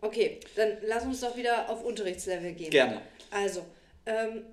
Okay, 0.00 0.38
dann 0.56 0.78
lass 0.82 1.04
uns 1.04 1.20
doch 1.20 1.36
wieder 1.36 1.68
auf 1.68 1.84
Unterrichtslevel 1.84 2.52
gehen. 2.52 2.70
Gerne. 2.70 3.02
Also, 3.30 3.62
ähm, 4.06 4.44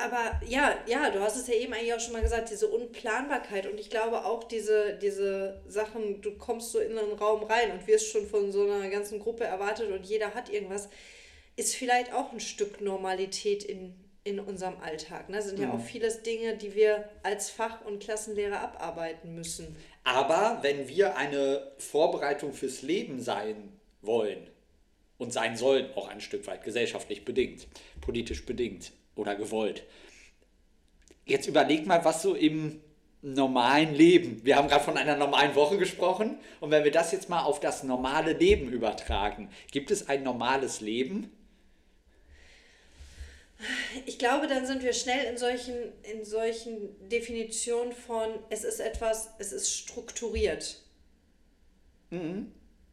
aber 0.00 0.40
ja, 0.46 0.76
ja, 0.86 1.10
du 1.10 1.20
hast 1.20 1.36
es 1.36 1.46
ja 1.46 1.54
eben 1.54 1.72
eigentlich 1.72 1.94
auch 1.94 2.00
schon 2.00 2.12
mal 2.12 2.22
gesagt, 2.22 2.50
diese 2.50 2.68
Unplanbarkeit 2.68 3.66
und 3.66 3.78
ich 3.78 3.90
glaube 3.90 4.24
auch 4.24 4.44
diese, 4.44 4.98
diese 5.00 5.62
Sachen, 5.66 6.20
du 6.22 6.36
kommst 6.36 6.72
so 6.72 6.78
in 6.78 6.96
einen 6.96 7.12
Raum 7.12 7.42
rein 7.44 7.72
und 7.72 7.86
wirst 7.86 8.10
schon 8.10 8.26
von 8.26 8.52
so 8.52 8.64
einer 8.64 8.88
ganzen 8.88 9.20
Gruppe 9.20 9.44
erwartet 9.44 9.90
und 9.90 10.04
jeder 10.04 10.34
hat 10.34 10.50
irgendwas, 10.50 10.88
ist 11.56 11.76
vielleicht 11.76 12.12
auch 12.12 12.32
ein 12.32 12.40
Stück 12.40 12.80
Normalität 12.80 13.64
in, 13.64 13.94
in 14.24 14.40
unserem 14.40 14.80
Alltag. 14.80 15.28
Ne? 15.28 15.42
Sind 15.42 15.58
ja 15.58 15.72
auch 15.72 15.80
vieles 15.80 16.22
Dinge, 16.22 16.56
die 16.56 16.74
wir 16.74 17.08
als 17.22 17.50
Fach- 17.50 17.84
und 17.84 18.02
Klassenlehrer 18.02 18.60
abarbeiten 18.60 19.34
müssen. 19.34 19.76
Aber 20.04 20.58
wenn 20.62 20.88
wir 20.88 21.16
eine 21.16 21.72
Vorbereitung 21.78 22.52
fürs 22.52 22.82
Leben 22.82 23.20
sein 23.20 23.72
wollen 24.00 24.48
und 25.18 25.32
sein 25.32 25.56
sollen, 25.56 25.92
auch 25.94 26.08
ein 26.08 26.20
Stück 26.20 26.46
weit 26.46 26.64
gesellschaftlich 26.64 27.24
bedingt, 27.24 27.68
politisch 28.00 28.46
bedingt 28.46 28.92
oder 29.14 29.34
gewollt, 29.34 29.84
jetzt 31.26 31.46
überleg 31.46 31.86
mal, 31.86 32.04
was 32.04 32.22
so 32.22 32.34
im 32.34 32.80
normalen 33.22 33.94
Leben, 33.94 34.44
wir 34.44 34.56
haben 34.56 34.68
gerade 34.68 34.84
von 34.84 34.96
einer 34.96 35.16
normalen 35.16 35.54
Woche 35.54 35.76
gesprochen, 35.78 36.38
und 36.60 36.70
wenn 36.70 36.84
wir 36.84 36.90
das 36.90 37.12
jetzt 37.12 37.28
mal 37.28 37.42
auf 37.42 37.60
das 37.60 37.82
normale 37.82 38.32
Leben 38.32 38.68
übertragen, 38.70 39.50
gibt 39.70 39.90
es 39.90 40.08
ein 40.08 40.22
normales 40.22 40.80
Leben? 40.80 41.30
Ich 44.06 44.18
glaube, 44.18 44.46
dann 44.46 44.64
sind 44.66 44.82
wir 44.82 44.94
schnell 44.94 45.26
in 45.26 45.36
solchen, 45.36 45.74
in 46.02 46.24
solchen 46.24 47.08
Definitionen 47.10 47.92
von, 47.92 48.30
es 48.48 48.64
ist 48.64 48.80
etwas, 48.80 49.34
es 49.38 49.52
ist 49.52 49.70
strukturiert. 49.70 50.82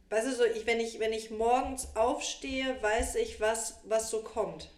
Weißt 0.09 0.27
du, 0.27 0.35
so, 0.35 0.43
ich, 0.43 0.65
wenn, 0.65 0.81
ich, 0.81 0.99
wenn 0.99 1.13
ich 1.13 1.31
morgens 1.31 1.95
aufstehe, 1.95 2.75
weiß 2.81 3.15
ich, 3.15 3.39
was, 3.39 3.79
was 3.85 4.09
so 4.09 4.21
kommt. 4.21 4.69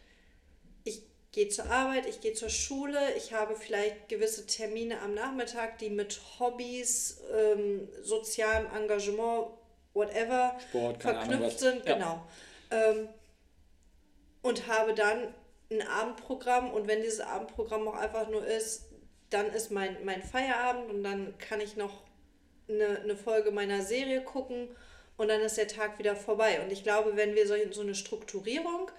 Gehe 1.32 1.48
zur 1.48 1.70
Arbeit, 1.70 2.08
ich 2.08 2.22
gehe 2.22 2.34
zur 2.34 2.50
Schule, 2.50 3.00
ich 3.16 3.34
habe 3.34 3.56
vielleicht 3.56 4.10
gewisse 4.10 4.48
Termine 4.48 5.00
am 5.02 5.14
Nachmittag, 5.14 5.78
die 5.78 5.92
mit 5.92 6.20
Hobbys, 6.40 7.22
ähm, 7.32 7.88
sozialem 8.02 8.66
Engagement, 8.76 9.48
whatever, 9.94 10.58
Sport, 10.70 11.06
Ahnung 11.06 11.18
verknüpft 11.18 11.56
was. 11.56 11.60
sind. 11.60 11.86
Ja. 11.86 11.94
Genau. 11.94 12.28
Ähm, 12.72 13.10
und 14.42 14.68
habe 14.68 14.96
dann 14.96 15.34
ein 15.72 15.82
Abendprogramm 15.88 16.72
und 16.72 16.88
wenn 16.88 17.02
dieses 17.02 17.20
Abendprogramm 17.20 17.88
auch 17.88 17.96
einfach 17.96 18.28
nur 18.30 18.46
ist, 18.46 18.86
dann 19.30 19.48
ist 19.54 19.70
mein, 19.72 20.04
mein 20.06 20.24
Feierabend 20.24 20.90
und 20.90 21.04
dann 21.04 21.38
kann 21.38 21.62
ich 21.62 21.76
noch 21.76 22.02
eine, 22.68 23.02
eine 23.02 23.16
Folge 23.16 23.52
meiner 23.52 23.84
Serie 23.84 24.24
gucken 24.24 24.70
und 25.18 25.28
dann 25.28 25.42
ist 25.42 25.58
der 25.58 25.68
Tag 25.68 26.00
wieder 26.00 26.16
vorbei. 26.16 26.62
Und 26.62 26.72
ich 26.72 26.84
glaube, 26.84 27.16
wenn 27.16 27.36
wir 27.36 27.48
so, 27.48 27.54
so 27.72 27.82
eine 27.82 27.94
Strukturierung 27.94 28.90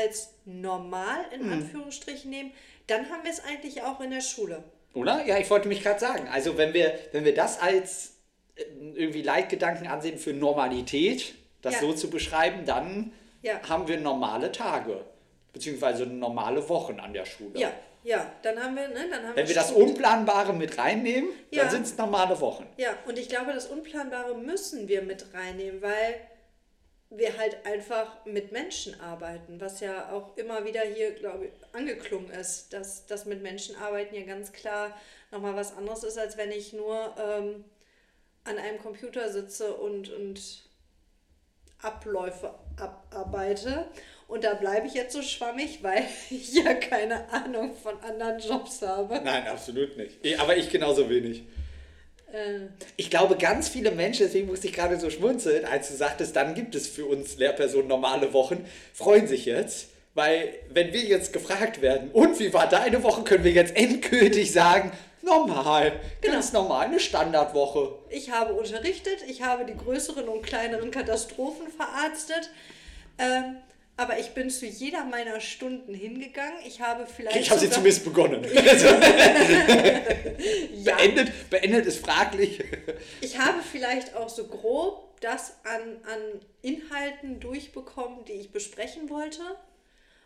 als 0.00 0.34
normal 0.44 1.24
in 1.34 1.50
Anführungsstrichen 1.52 2.30
nehmen, 2.30 2.52
dann 2.86 3.08
haben 3.10 3.22
wir 3.24 3.30
es 3.30 3.42
eigentlich 3.44 3.82
auch 3.82 4.00
in 4.00 4.10
der 4.10 4.20
Schule. 4.20 4.62
Oder? 4.94 5.24
Ja, 5.24 5.38
ich 5.38 5.48
wollte 5.50 5.68
mich 5.68 5.82
gerade 5.82 6.00
sagen. 6.00 6.28
Also 6.32 6.56
wenn 6.58 6.74
wir, 6.74 6.98
wenn 7.12 7.24
wir 7.24 7.34
das 7.34 7.60
als 7.60 8.16
äh, 8.56 8.62
irgendwie 8.94 9.22
Leitgedanken 9.22 9.86
ansehen 9.86 10.18
für 10.18 10.32
Normalität, 10.32 11.34
das 11.62 11.74
Ja. 11.74 11.80
so 11.80 11.92
zu 11.92 12.10
beschreiben, 12.10 12.64
dann 12.66 13.12
Ja. 13.42 13.60
haben 13.68 13.88
wir 13.88 13.98
normale 13.98 14.52
Tage, 14.52 15.04
beziehungsweise 15.52 16.06
normale 16.06 16.68
Wochen 16.68 17.00
an 17.00 17.12
der 17.12 17.24
Schule. 17.24 17.58
Ja, 17.58 17.72
ja, 18.04 18.30
dann 18.42 18.60
haben 18.62 18.74
wir, 18.76 18.88
ne, 18.88 19.08
dann 19.10 19.26
haben 19.28 19.36
Wenn 19.36 19.46
wir 19.48 19.54
das 19.54 19.70
Unplanbare 19.72 20.52
mit 20.52 20.76
reinnehmen, 20.76 21.30
Ja. 21.50 21.62
dann 21.62 21.70
sind 21.70 21.86
es 21.86 21.96
normale 21.96 22.38
Wochen. 22.40 22.66
Ja, 22.76 22.90
und 23.06 23.18
ich 23.18 23.28
glaube, 23.28 23.52
das 23.52 23.66
Unplanbare 23.66 24.34
müssen 24.34 24.88
wir 24.88 25.02
mit 25.02 25.24
reinnehmen, 25.32 25.80
weil 25.80 26.16
wir 27.14 27.36
halt 27.36 27.66
einfach 27.66 28.24
mit 28.24 28.52
Menschen 28.52 28.98
arbeiten, 29.00 29.60
was 29.60 29.80
ja 29.80 30.10
auch 30.12 30.36
immer 30.36 30.64
wieder 30.64 30.80
hier, 30.80 31.12
glaube 31.12 31.46
ich, 31.46 31.52
angeklungen 31.74 32.30
ist, 32.30 32.72
dass 32.72 33.06
das 33.06 33.26
mit 33.26 33.42
Menschen 33.42 33.76
arbeiten 33.76 34.14
ja 34.14 34.22
ganz 34.22 34.52
klar 34.52 34.96
nochmal 35.30 35.54
was 35.54 35.76
anderes 35.76 36.04
ist, 36.04 36.18
als 36.18 36.36
wenn 36.36 36.50
ich 36.50 36.72
nur 36.72 37.14
ähm, 37.18 37.64
an 38.44 38.58
einem 38.58 38.78
Computer 38.78 39.30
sitze 39.30 39.74
und, 39.74 40.10
und 40.10 40.64
Abläufe 41.80 42.54
abarbeite. 42.76 43.86
Und 44.28 44.44
da 44.44 44.54
bleibe 44.54 44.86
ich 44.86 44.94
jetzt 44.94 45.12
so 45.12 45.20
schwammig, 45.20 45.82
weil 45.82 46.04
ich 46.30 46.54
ja 46.54 46.74
keine 46.74 47.28
Ahnung 47.30 47.74
von 47.74 48.00
anderen 48.00 48.38
Jobs 48.38 48.80
habe. 48.80 49.20
Nein, 49.22 49.46
absolut 49.46 49.96
nicht. 49.96 50.18
Aber 50.40 50.56
ich 50.56 50.70
genauso 50.70 51.10
wenig. 51.10 51.42
Äh, 52.32 52.68
Ich 52.96 53.10
glaube, 53.10 53.36
ganz 53.36 53.68
viele 53.68 53.90
Menschen, 53.90 54.26
deswegen 54.26 54.48
musste 54.48 54.66
ich 54.66 54.72
gerade 54.72 54.98
so 54.98 55.10
schmunzeln, 55.10 55.64
als 55.64 55.88
du 55.88 55.94
sagtest, 55.94 56.34
dann 56.34 56.54
gibt 56.54 56.74
es 56.74 56.86
für 56.86 57.06
uns 57.06 57.36
Lehrpersonen 57.36 57.88
normale 57.88 58.32
Wochen, 58.32 58.64
freuen 58.94 59.26
sich 59.26 59.44
jetzt, 59.44 59.88
weil 60.14 60.54
wenn 60.70 60.92
wir 60.92 61.02
jetzt 61.02 61.32
gefragt 61.32 61.82
werden, 61.82 62.10
und 62.12 62.38
wie 62.38 62.52
war 62.52 62.68
deine 62.68 63.02
Woche, 63.02 63.22
können 63.22 63.44
wir 63.44 63.52
jetzt 63.52 63.76
endgültig 63.76 64.52
sagen, 64.52 64.92
normal, 65.22 65.92
ganz 66.20 66.52
normal, 66.52 66.86
eine 66.86 67.00
Standardwoche. 67.00 67.94
Ich 68.10 68.30
habe 68.30 68.54
unterrichtet, 68.54 69.18
ich 69.28 69.42
habe 69.42 69.64
die 69.64 69.76
größeren 69.76 70.28
und 70.28 70.42
kleineren 70.42 70.90
Katastrophen 70.90 71.68
verarztet. 71.68 72.50
Ähm, 73.18 73.56
aber 73.96 74.18
ich 74.18 74.30
bin 74.30 74.50
zu 74.50 74.66
jeder 74.66 75.04
meiner 75.04 75.40
Stunden 75.40 75.94
hingegangen. 75.94 76.58
Ich 76.66 76.80
habe 76.80 77.06
vielleicht. 77.06 77.36
Ich 77.36 77.50
habe 77.50 77.60
sie 77.60 77.70
zumindest 77.70 78.04
begonnen. 78.04 78.46
Ja. 80.72 80.96
beendet, 80.96 81.50
beendet 81.50 81.86
ist 81.86 82.04
fraglich. 82.04 82.58
Ich 83.20 83.38
habe 83.38 83.58
vielleicht 83.62 84.16
auch 84.16 84.28
so 84.28 84.48
grob 84.48 85.20
das 85.20 85.54
an, 85.64 85.98
an 86.04 86.40
Inhalten 86.62 87.38
durchbekommen, 87.38 88.24
die 88.24 88.32
ich 88.32 88.50
besprechen 88.50 89.08
wollte. 89.08 89.42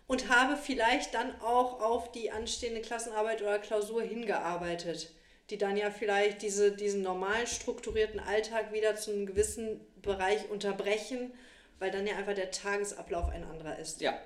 Und 0.07 0.31
habe 0.31 0.57
vielleicht 0.57 1.13
dann 1.15 1.39
auch 1.43 1.83
auf 1.83 2.13
die 2.13 2.31
anstehende 2.31 2.81
Klassenarbeit 2.81 3.43
oder 3.43 3.59
Klausur 3.59 4.03
hingearbeitet, 4.03 5.11
die 5.51 5.59
dann 5.59 5.77
ja 5.77 5.91
vielleicht 5.91 6.41
diese, 6.43 6.73
diesen 6.73 7.03
normal 7.03 7.47
strukturierten 7.47 8.21
Alltag 8.21 8.73
wieder 8.73 8.97
zu 8.97 9.11
einem 9.11 9.27
gewissen 9.27 9.81
Bereich 10.01 10.49
unterbrechen, 10.49 11.33
weil 11.79 11.91
dann 11.91 12.07
ja 12.07 12.17
einfach 12.17 12.35
der 12.35 12.51
Tagesablauf 12.51 13.29
ein 13.29 13.45
anderer 13.45 13.79
ist. 13.79 14.01
Ja. 14.01 14.19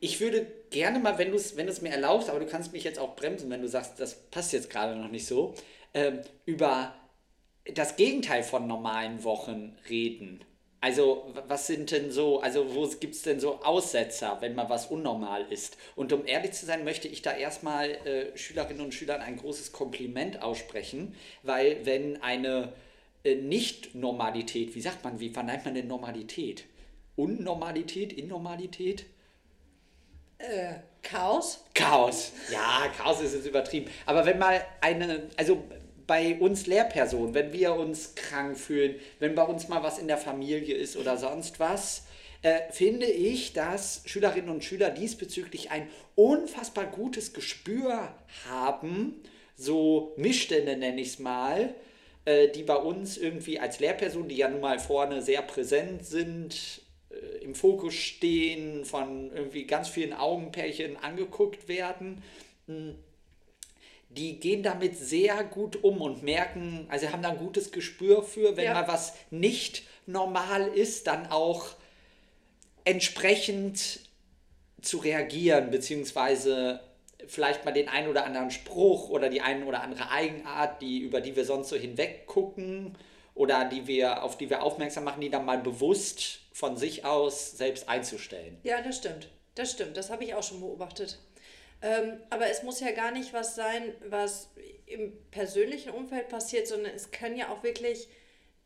Ich 0.00 0.20
würde 0.20 0.46
gerne 0.70 0.98
mal, 0.98 1.18
wenn 1.18 1.30
du 1.30 1.36
es 1.36 1.56
wenn 1.56 1.66
mir 1.82 1.90
erlaubst, 1.90 2.30
aber 2.30 2.40
du 2.40 2.46
kannst 2.46 2.72
mich 2.72 2.84
jetzt 2.84 2.98
auch 2.98 3.16
bremsen, 3.16 3.50
wenn 3.50 3.60
du 3.60 3.68
sagst, 3.68 4.00
das 4.00 4.14
passt 4.30 4.52
jetzt 4.52 4.70
gerade 4.70 4.96
noch 4.96 5.10
nicht 5.10 5.26
so, 5.26 5.54
ähm, 5.92 6.20
über 6.46 6.94
das 7.74 7.96
Gegenteil 7.96 8.42
von 8.42 8.66
normalen 8.66 9.22
Wochen 9.24 9.76
reden. 9.88 10.42
Also, 10.82 11.30
was 11.46 11.66
sind 11.66 11.90
denn 11.90 12.10
so, 12.10 12.40
also 12.40 12.74
wo 12.74 12.88
gibt 12.88 13.14
es 13.14 13.20
denn 13.20 13.38
so 13.38 13.60
Aussetzer, 13.62 14.38
wenn 14.40 14.54
mal 14.54 14.70
was 14.70 14.86
unnormal 14.86 15.44
ist? 15.52 15.76
Und 15.94 16.10
um 16.14 16.26
ehrlich 16.26 16.52
zu 16.52 16.64
sein, 16.64 16.84
möchte 16.84 17.06
ich 17.06 17.20
da 17.20 17.36
erstmal 17.36 17.90
äh, 17.90 18.36
Schülerinnen 18.36 18.82
und 18.82 18.94
Schülern 18.94 19.20
ein 19.20 19.36
großes 19.36 19.72
Kompliment 19.72 20.40
aussprechen, 20.40 21.14
weil 21.42 21.84
wenn 21.84 22.22
eine 22.22 22.72
äh, 23.24 23.34
Nicht-Normalität, 23.34 24.74
wie 24.74 24.80
sagt 24.80 25.04
man, 25.04 25.20
wie 25.20 25.28
verneint 25.28 25.66
man 25.66 25.74
denn 25.74 25.86
Normalität? 25.86 26.64
Unnormalität, 27.16 28.12
Innormalität? 28.12 29.06
Äh, 30.38 30.74
Chaos? 31.02 31.64
Chaos. 31.74 32.32
Ja, 32.52 32.88
Chaos 32.96 33.20
ist 33.20 33.34
jetzt 33.34 33.46
übertrieben. 33.46 33.90
Aber 34.06 34.26
wenn 34.26 34.38
mal 34.38 34.60
eine, 34.80 35.28
also 35.36 35.62
bei 36.06 36.36
uns 36.40 36.66
Lehrpersonen, 36.66 37.34
wenn 37.34 37.52
wir 37.52 37.74
uns 37.74 38.14
krank 38.14 38.58
fühlen, 38.58 38.96
wenn 39.18 39.34
bei 39.34 39.44
uns 39.44 39.68
mal 39.68 39.82
was 39.82 39.98
in 39.98 40.08
der 40.08 40.18
Familie 40.18 40.74
ist 40.74 40.96
oder 40.96 41.16
sonst 41.16 41.60
was, 41.60 42.04
äh, 42.42 42.60
finde 42.70 43.06
ich, 43.06 43.52
dass 43.52 44.02
Schülerinnen 44.06 44.50
und 44.50 44.64
Schüler 44.64 44.90
diesbezüglich 44.90 45.70
ein 45.70 45.88
unfassbar 46.14 46.86
gutes 46.86 47.32
Gespür 47.32 48.14
haben, 48.48 49.22
so 49.56 50.14
Missstände 50.16 50.76
nenne 50.76 51.00
ich 51.00 51.08
es 51.08 51.18
mal, 51.18 51.74
äh, 52.24 52.48
die 52.48 52.62
bei 52.62 52.76
uns 52.76 53.18
irgendwie 53.18 53.60
als 53.60 53.78
Lehrperson, 53.78 54.26
die 54.26 54.36
ja 54.36 54.48
nun 54.48 54.62
mal 54.62 54.78
vorne 54.78 55.20
sehr 55.22 55.42
präsent 55.42 56.06
sind, 56.06 56.82
äh, 57.10 57.44
im 57.44 57.54
Fokus 57.54 57.94
stehen, 57.94 58.84
von 58.84 59.32
irgendwie 59.34 59.66
ganz 59.66 59.88
vielen 59.88 60.12
Augenpärchen 60.12 60.96
angeguckt 60.96 61.68
werden, 61.68 62.22
mh, 62.66 62.94
die 64.10 64.40
gehen 64.40 64.62
damit 64.64 64.98
sehr 64.98 65.44
gut 65.44 65.84
um 65.84 66.00
und 66.00 66.22
merken, 66.24 66.86
also 66.88 67.12
haben 67.12 67.22
da 67.22 67.30
ein 67.30 67.38
gutes 67.38 67.70
Gespür 67.70 68.22
für, 68.24 68.56
wenn 68.56 68.64
Ja. 68.64 68.74
mal 68.74 68.88
was 68.88 69.14
nicht 69.30 69.84
normal 70.06 70.66
ist, 70.66 71.06
dann 71.06 71.28
auch 71.28 71.66
entsprechend 72.84 74.00
zu 74.82 74.98
reagieren, 74.98 75.70
beziehungsweise 75.70 76.80
vielleicht 77.26 77.64
mal 77.64 77.70
den 77.72 77.88
einen 77.88 78.08
oder 78.08 78.24
anderen 78.24 78.50
Spruch 78.50 79.10
oder 79.10 79.28
die 79.28 79.42
eine 79.42 79.66
oder 79.66 79.82
andere 79.82 80.10
Eigenart, 80.10 80.80
die, 80.82 80.98
über 80.98 81.20
die 81.20 81.36
wir 81.36 81.44
sonst 81.44 81.68
so 81.68 81.76
hinweg 81.76 82.26
gucken 82.26 82.96
oder 83.34 83.64
die 83.64 83.86
wir, 83.86 84.22
auf 84.22 84.36
die 84.36 84.50
wir 84.50 84.62
aufmerksam 84.62 85.04
machen, 85.04 85.20
die 85.20 85.30
dann 85.30 85.44
mal 85.44 85.58
bewusst 85.58 86.40
von 86.52 86.76
sich 86.76 87.04
aus 87.04 87.52
selbst 87.52 87.88
einzustellen. 87.88 88.58
Ja, 88.62 88.82
das 88.82 88.96
stimmt. 88.98 89.28
Das 89.54 89.70
stimmt. 89.72 89.96
Das 89.96 90.10
habe 90.10 90.24
ich 90.24 90.34
auch 90.34 90.42
schon 90.42 90.60
beobachtet. 90.60 91.18
Ähm, 91.82 92.20
aber 92.28 92.48
es 92.50 92.62
muss 92.62 92.80
ja 92.80 92.90
gar 92.92 93.10
nicht 93.10 93.32
was 93.32 93.54
sein, 93.54 93.94
was 94.08 94.50
im 94.86 95.12
persönlichen 95.30 95.90
Umfeld 95.90 96.28
passiert, 96.28 96.66
sondern 96.68 96.92
es 96.94 97.10
können 97.10 97.36
ja 97.36 97.48
auch 97.50 97.62
wirklich 97.62 98.08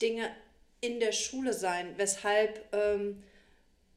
Dinge 0.01 0.29
in 0.81 0.99
der 1.01 1.13
Schule 1.13 1.53
sein, 1.53 1.95
weshalb 1.97 2.61
ähm, 2.75 3.23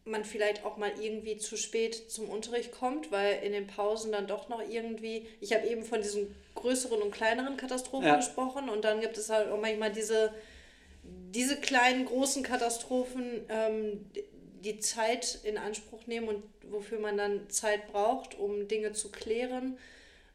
man 0.06 0.24
vielleicht 0.24 0.64
auch 0.64 0.78
mal 0.78 0.92
irgendwie 1.02 1.38
zu 1.38 1.58
spät 1.58 2.12
zum 2.12 2.30
Unterricht 2.30 2.72
kommt, 2.72 3.12
weil 3.12 3.44
in 3.44 3.52
den 3.52 3.68
Pausen 3.68 4.12
dann 4.12 4.28
doch 4.28 4.48
noch 4.50 4.62
irgendwie, 4.62 5.28
ich 5.42 5.54
habe 5.54 5.68
eben 5.68 5.84
von 5.84 6.02
diesen 6.02 6.34
größeren 6.56 7.02
und 7.02 7.12
kleineren 7.12 7.58
Katastrophen 7.58 8.08
Ja. 8.08 8.16
gesprochen 8.18 8.70
und 8.70 8.86
dann 8.86 9.02
gibt 9.02 9.18
es 9.18 9.30
halt 9.30 9.50
auch 9.50 9.60
manchmal 9.60 9.92
diese, 9.92 10.34
diese 11.32 11.58
kleinen, 11.58 12.06
großen 12.06 12.44
Katastrophen, 12.44 13.46
ähm, 13.50 14.06
die 14.64 14.80
Zeit 14.80 15.40
in 15.44 15.58
Anspruch 15.58 16.08
nehmen 16.08 16.28
und 16.28 16.44
wofür 16.70 17.00
man 17.00 17.18
dann 17.18 17.50
Zeit 17.50 17.88
braucht, 17.92 18.38
um 18.38 18.68
Dinge 18.68 18.94
zu 18.94 19.12
klären 19.12 19.78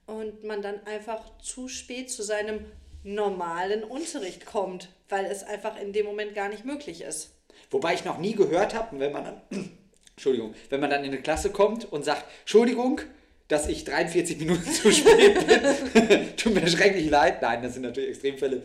und 0.06 0.44
man 0.44 0.62
dann 0.62 0.86
einfach 0.86 1.38
zu 1.38 1.68
spät 1.68 2.10
zu 2.10 2.22
seinem 2.22 2.64
normalen 3.04 3.82
Unterricht 3.82 4.46
kommt, 4.46 4.88
weil 5.08 5.24
es 5.24 5.42
einfach 5.42 5.80
in 5.80 5.92
dem 5.92 6.06
Moment 6.06 6.34
gar 6.34 6.48
nicht 6.48 6.64
möglich 6.64 7.02
ist. 7.02 7.32
Wobei 7.70 7.94
ich 7.94 8.04
noch 8.04 8.18
nie 8.18 8.34
gehört 8.34 8.74
habe, 8.74 8.98
wenn 8.98 9.12
man 9.12 9.24
dann, 9.24 9.40
Entschuldigung, 10.10 10.54
wenn 10.70 10.80
man 10.80 10.90
dann 10.90 11.04
in 11.04 11.12
eine 11.12 11.22
Klasse 11.22 11.50
kommt 11.50 11.90
und 11.90 12.04
sagt, 12.04 12.24
Entschuldigung, 12.40 13.00
dass 13.48 13.68
ich 13.68 13.84
43 13.84 14.38
Minuten 14.38 14.70
zu 14.72 14.92
spät 14.92 15.46
bin. 15.46 16.36
Tut 16.36 16.54
mir 16.54 16.66
schrecklich 16.68 17.10
leid. 17.10 17.42
Nein, 17.42 17.62
das 17.62 17.74
sind 17.74 17.82
natürlich 17.82 18.10
Extremfälle. 18.10 18.62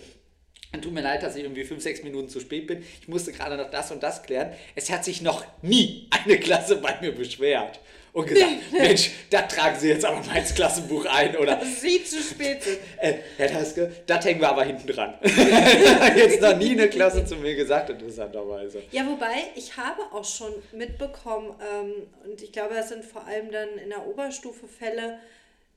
Tut 0.82 0.94
mir 0.94 1.02
leid, 1.02 1.24
dass 1.24 1.36
ich 1.36 1.44
irgendwie 1.44 1.64
5, 1.64 1.82
6 1.82 2.04
Minuten 2.04 2.30
zu 2.30 2.40
spät 2.40 2.68
bin. 2.68 2.84
Ich 3.02 3.08
musste 3.08 3.32
gerade 3.32 3.58
noch 3.58 3.72
das 3.72 3.92
und 3.92 4.04
das 4.04 4.22
klären. 4.22 4.52
Es 4.76 4.90
hat 4.92 5.04
sich 5.04 5.22
noch 5.22 5.44
nie 5.62 6.08
eine 6.12 6.38
Klasse 6.40 6.78
bei 6.78 6.96
mir 7.02 7.14
beschwert 7.14 7.80
und 8.18 8.28
gesagt, 8.28 8.52
Mensch, 8.72 9.12
das 9.30 9.54
tragen 9.54 9.80
Sie 9.80 9.90
jetzt 9.90 10.04
aber 10.06 10.24
mal 10.26 10.38
ins 10.38 10.54
Klassenbuch 10.54 11.06
ein 11.06 11.36
oder 11.38 11.56
Dass 11.56 11.82
sie 11.82 12.04
zu 12.04 12.22
spät 12.22 12.64
sind. 12.64 12.80
äh, 12.98 13.14
Herr 13.38 13.52
Taske, 13.52 13.92
das 14.06 14.26
hängen 14.26 14.42
wir 14.42 14.50
aber 14.50 14.64
hinten 14.64 14.88
dran. 14.88 15.16
jetzt 16.16 16.42
noch 16.42 16.58
nie 16.58 16.72
eine 16.72 16.90
Klasse 16.90 17.26
zu 17.26 17.36
mir 17.38 17.56
gesagt, 17.56 17.90
interessanterweise. 17.90 18.84
Ja, 18.92 19.06
wobei 19.08 19.36
ich 19.56 19.78
habe 19.78 20.02
auch 20.12 20.26
schon 20.26 20.54
mitbekommen, 20.72 21.56
ähm, 21.62 21.94
und 22.30 22.42
ich 22.42 22.52
glaube, 22.52 22.74
das 22.74 22.90
sind 22.90 23.06
vor 23.06 23.26
allem 23.26 23.52
dann 23.52 23.78
in 23.78 23.90
der 23.90 24.06
Oberstufe 24.08 24.68
Fälle, 24.68 25.20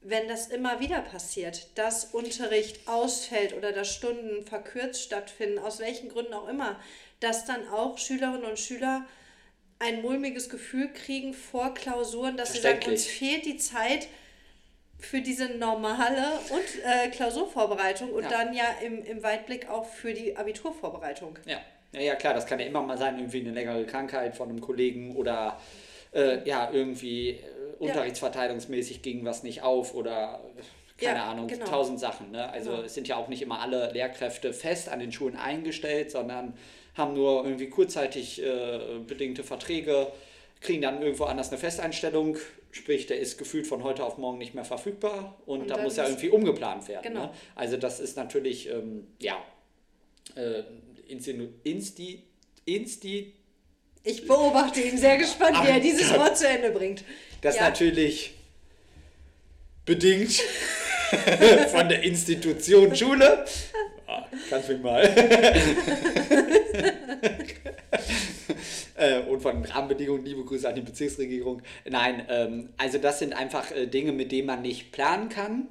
wenn 0.02 0.28
das 0.28 0.48
immer 0.48 0.80
wieder 0.80 1.00
passiert, 1.02 1.66
dass 1.76 2.06
Unterricht 2.06 2.88
ausfällt 2.88 3.54
oder 3.54 3.72
dass 3.72 3.92
Stunden 3.92 4.44
verkürzt 4.44 5.02
stattfinden, 5.02 5.58
aus 5.58 5.78
welchen 5.78 6.08
Gründen 6.08 6.32
auch 6.32 6.48
immer, 6.48 6.80
dass 7.20 7.44
dann 7.44 7.68
auch 7.68 7.98
Schülerinnen 7.98 8.44
und 8.44 8.58
Schüler 8.58 9.06
ein 9.78 10.02
mulmiges 10.02 10.48
Gefühl 10.48 10.92
kriegen 10.92 11.34
vor 11.34 11.74
Klausuren, 11.74 12.36
dass 12.36 12.52
sie 12.52 12.60
sagen, 12.60 12.80
uns 12.88 13.06
fehlt 13.06 13.44
die 13.44 13.56
Zeit 13.56 14.08
für 14.98 15.20
diese 15.20 15.48
normale 15.50 16.22
und 16.50 16.84
äh, 16.84 17.08
Klausurvorbereitung 17.08 18.10
und 18.10 18.24
Ja. 18.24 18.28
dann 18.28 18.54
ja 18.54 18.66
im, 18.84 19.02
im 19.04 19.22
Weitblick 19.22 19.68
auch 19.68 19.86
für 19.86 20.12
die 20.12 20.36
Abiturvorbereitung. 20.36 21.38
Ja. 21.46 21.60
ja, 21.92 22.00
ja 22.00 22.14
klar, 22.14 22.34
das 22.34 22.46
kann 22.46 22.60
ja 22.60 22.66
immer 22.66 22.82
mal 22.82 22.98
sein, 22.98 23.18
irgendwie 23.18 23.40
eine 23.40 23.52
längere 23.52 23.86
Krankheit 23.86 24.36
von 24.36 24.50
einem 24.50 24.60
Kollegen 24.60 25.16
oder 25.16 25.58
äh, 26.12 26.46
ja, 26.46 26.70
irgendwie 26.70 27.30
äh, 27.30 27.38
unterrichtsverteilungsmäßig 27.80 29.02
ging 29.02 29.24
was 29.24 29.42
nicht 29.42 29.62
auf 29.62 29.94
oder 29.94 30.40
keine 30.98 31.18
Ja, 31.18 31.30
Ahnung, 31.30 31.48
genau. 31.48 31.64
tausend 31.64 31.98
Sachen. 31.98 32.30
Ne? 32.30 32.48
Also 32.50 32.70
Genau. 32.70 32.82
es 32.82 32.94
sind 32.94 33.08
ja 33.08 33.16
auch 33.16 33.28
nicht 33.28 33.42
immer 33.42 33.60
alle 33.60 33.90
Lehrkräfte 33.92 34.52
fest 34.52 34.88
an 34.88 34.98
den 35.00 35.12
Schulen 35.12 35.36
eingestellt, 35.36 36.10
sondern 36.10 36.54
haben 36.94 37.14
nur 37.14 37.44
irgendwie 37.44 37.68
kurzzeitig 37.70 38.42
äh, 38.42 38.98
bedingte 39.06 39.42
Verträge, 39.42 40.08
kriegen 40.60 40.82
dann 40.82 41.00
irgendwo 41.00 41.24
anders 41.24 41.48
eine 41.48 41.56
Festeinstellung, 41.58 42.36
sprich, 42.70 43.06
der 43.06 43.18
ist 43.18 43.38
gefühlt 43.38 43.66
von 43.66 43.82
heute 43.82 44.04
auf 44.04 44.18
morgen 44.18 44.36
nicht 44.38 44.54
mehr 44.54 44.64
verfügbar 44.66 45.36
und, 45.46 45.62
Und 45.62 45.70
da 45.70 45.78
muss 45.78 45.96
ja 45.96 46.04
irgendwie 46.04 46.28
umgeplant 46.28 46.86
werden. 46.88 47.02
Genau. 47.02 47.26
Ne? 47.26 47.30
Also 47.54 47.78
das 47.78 47.98
ist 47.98 48.16
natürlich, 48.18 48.68
ähm, 48.68 49.06
ja, 49.20 49.42
äh, 50.36 50.62
Instinu 51.08 51.48
Insti 51.64 52.22
Insti 52.66 53.32
Ich 54.04 54.26
beobachte 54.26 54.80
ihn 54.80 54.98
sehr 54.98 55.16
gespannt, 55.16 55.56
wie 55.64 55.68
er 55.68 55.80
dieses. 55.80 56.10
Wort 56.16 56.36
zu 56.36 56.46
Ende 56.46 56.70
bringt. 56.70 57.04
Das 57.40 57.56
Ja. 57.56 57.62
natürlich 57.68 58.34
bedingt 59.84 60.32
von 61.68 61.88
der 61.88 62.02
Institution 62.02 62.94
Schule. 62.94 63.44
Ah, 64.06 64.26
kannst 64.48 64.68
mich 64.68 64.80
mal. 64.80 65.02
Äh, 68.96 69.20
und 69.20 69.40
von 69.40 69.64
Rahmenbedingungen, 69.64 70.24
liebe 70.26 70.44
Grüße 70.44 70.68
an 70.68 70.74
die 70.74 70.82
Bezirksregierung. 70.82 71.62
Nein, 71.88 72.26
ähm, 72.28 72.68
also 72.76 72.98
das 72.98 73.18
sind 73.18 73.32
einfach 73.32 73.70
äh, 73.72 73.86
Dinge, 73.86 74.12
mit 74.12 74.30
denen 74.30 74.46
man 74.46 74.60
nicht 74.60 74.92
planen 74.92 75.30
kann. 75.30 75.68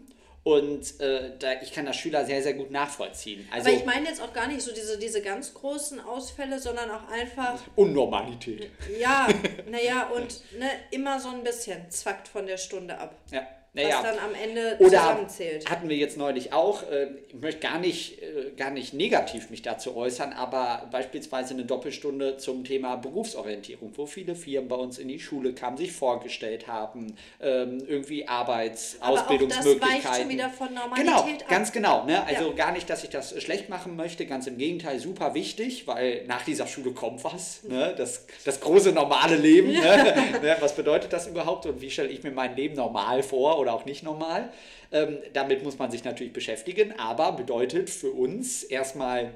Und 0.49 0.99
äh, 0.99 1.31
da, 1.37 1.61
ich 1.61 1.71
kann 1.71 1.85
das 1.85 1.95
Schüler 1.95 2.25
sehr, 2.25 2.41
sehr 2.41 2.55
gut 2.55 2.71
nachvollziehen. 2.71 3.47
Also 3.51 3.69
Aber 3.69 3.77
ich 3.77 3.85
meine 3.85 4.07
jetzt 4.07 4.19
auch 4.19 4.33
gar 4.33 4.47
nicht 4.47 4.61
so 4.61 4.73
diese, 4.73 4.97
diese 4.97 5.21
ganz 5.21 5.53
großen 5.53 5.99
Ausfälle, 5.99 6.57
sondern 6.57 6.89
auch 6.89 7.07
einfach, 7.07 7.61
Unnormalität. 7.75 8.71
ja, 8.99 9.27
naja, 9.69 10.07
und 10.07 10.41
ne, 10.57 10.71
immer 10.89 11.19
so 11.19 11.29
ein 11.29 11.43
bisschen 11.43 11.91
zwackt 11.91 12.27
von 12.27 12.47
der 12.47 12.57
Stunde 12.57 12.97
ab. 12.97 13.13
Ja. 13.31 13.45
Naja. 13.73 13.89
was 14.01 14.03
dann 14.03 14.19
am 14.19 14.33
Ende 14.35 14.75
Oder 14.79 14.89
zusammenzählt. 14.89 15.69
hatten 15.69 15.89
wir 15.89 15.95
jetzt 15.97 16.17
neulich 16.17 16.53
auch, 16.53 16.83
äh, 16.89 17.07
ich 17.27 17.35
möchte 17.35 17.61
gar 17.61 17.79
nicht, 17.79 18.21
äh, 18.21 18.51
gar 18.57 18.71
nicht 18.71 18.93
negativ 18.93 19.49
mich 19.49 19.61
dazu 19.61 19.95
äußern, 19.95 20.33
aber 20.33 20.87
beispielsweise 20.91 21.53
eine 21.53 21.65
Doppelstunde 21.65 22.37
zum 22.37 22.63
Thema 22.63 22.95
Berufsorientierung, 22.95 23.91
wo 23.95 24.05
viele 24.05 24.35
Firmen 24.35 24.67
bei 24.69 24.75
uns 24.75 24.97
in 24.97 25.07
die 25.07 25.19
Schule 25.19 25.53
kamen, 25.53 25.77
sich 25.77 25.91
vorgestellt 25.91 26.67
haben, 26.67 27.15
ähm, 27.41 27.83
irgendwie 27.87 28.27
Arbeits-, 28.27 28.97
Aber 28.99 29.11
auch 29.13 29.15
das 29.15 29.23
Ausbildungsmöglichkeiten. 29.25 30.21
schon 30.21 30.29
wieder 30.29 30.49
von 30.49 30.73
Normalität 30.73 31.05
Genau, 31.05 31.19
ab. 31.21 31.47
ganz 31.49 31.71
genau. 31.71 32.05
Ne? 32.05 32.25
Also 32.25 32.49
Ja. 32.49 32.53
gar 32.55 32.71
nicht, 32.71 32.89
dass 32.89 33.03
ich 33.03 33.09
das 33.09 33.39
schlecht 33.41 33.69
machen 33.69 33.95
möchte, 33.95 34.25
ganz 34.25 34.47
im 34.47 34.57
Gegenteil, 34.57 34.99
super 34.99 35.33
wichtig, 35.33 35.87
weil 35.87 36.23
nach 36.27 36.43
dieser 36.43 36.67
Schule 36.67 36.91
kommt 36.91 37.23
was. 37.23 37.63
Ne? 37.63 37.93
Das, 37.97 38.25
das 38.45 38.59
große 38.59 38.91
normale 38.91 39.35
Leben. 39.35 39.71
Ne? 39.71 39.79
Ne? 40.41 40.55
Was 40.59 40.75
bedeutet 40.75 41.11
das 41.13 41.27
überhaupt 41.27 41.65
und 41.65 41.81
wie 41.81 41.89
stelle 41.89 42.09
ich 42.09 42.23
mir 42.23 42.31
mein 42.31 42.55
Leben 42.55 42.75
normal 42.75 43.23
vor 43.23 43.58
oder 43.59 43.73
auch 43.73 43.85
nicht 43.85 44.03
normal? 44.03 44.51
Ähm, 44.91 45.19
damit 45.33 45.63
muss 45.63 45.77
man 45.77 45.91
sich 45.91 46.03
natürlich 46.03 46.33
beschäftigen, 46.33 46.97
aber 46.99 47.33
bedeutet 47.33 47.89
für 47.89 48.11
uns 48.11 48.63
erstmal 48.63 49.33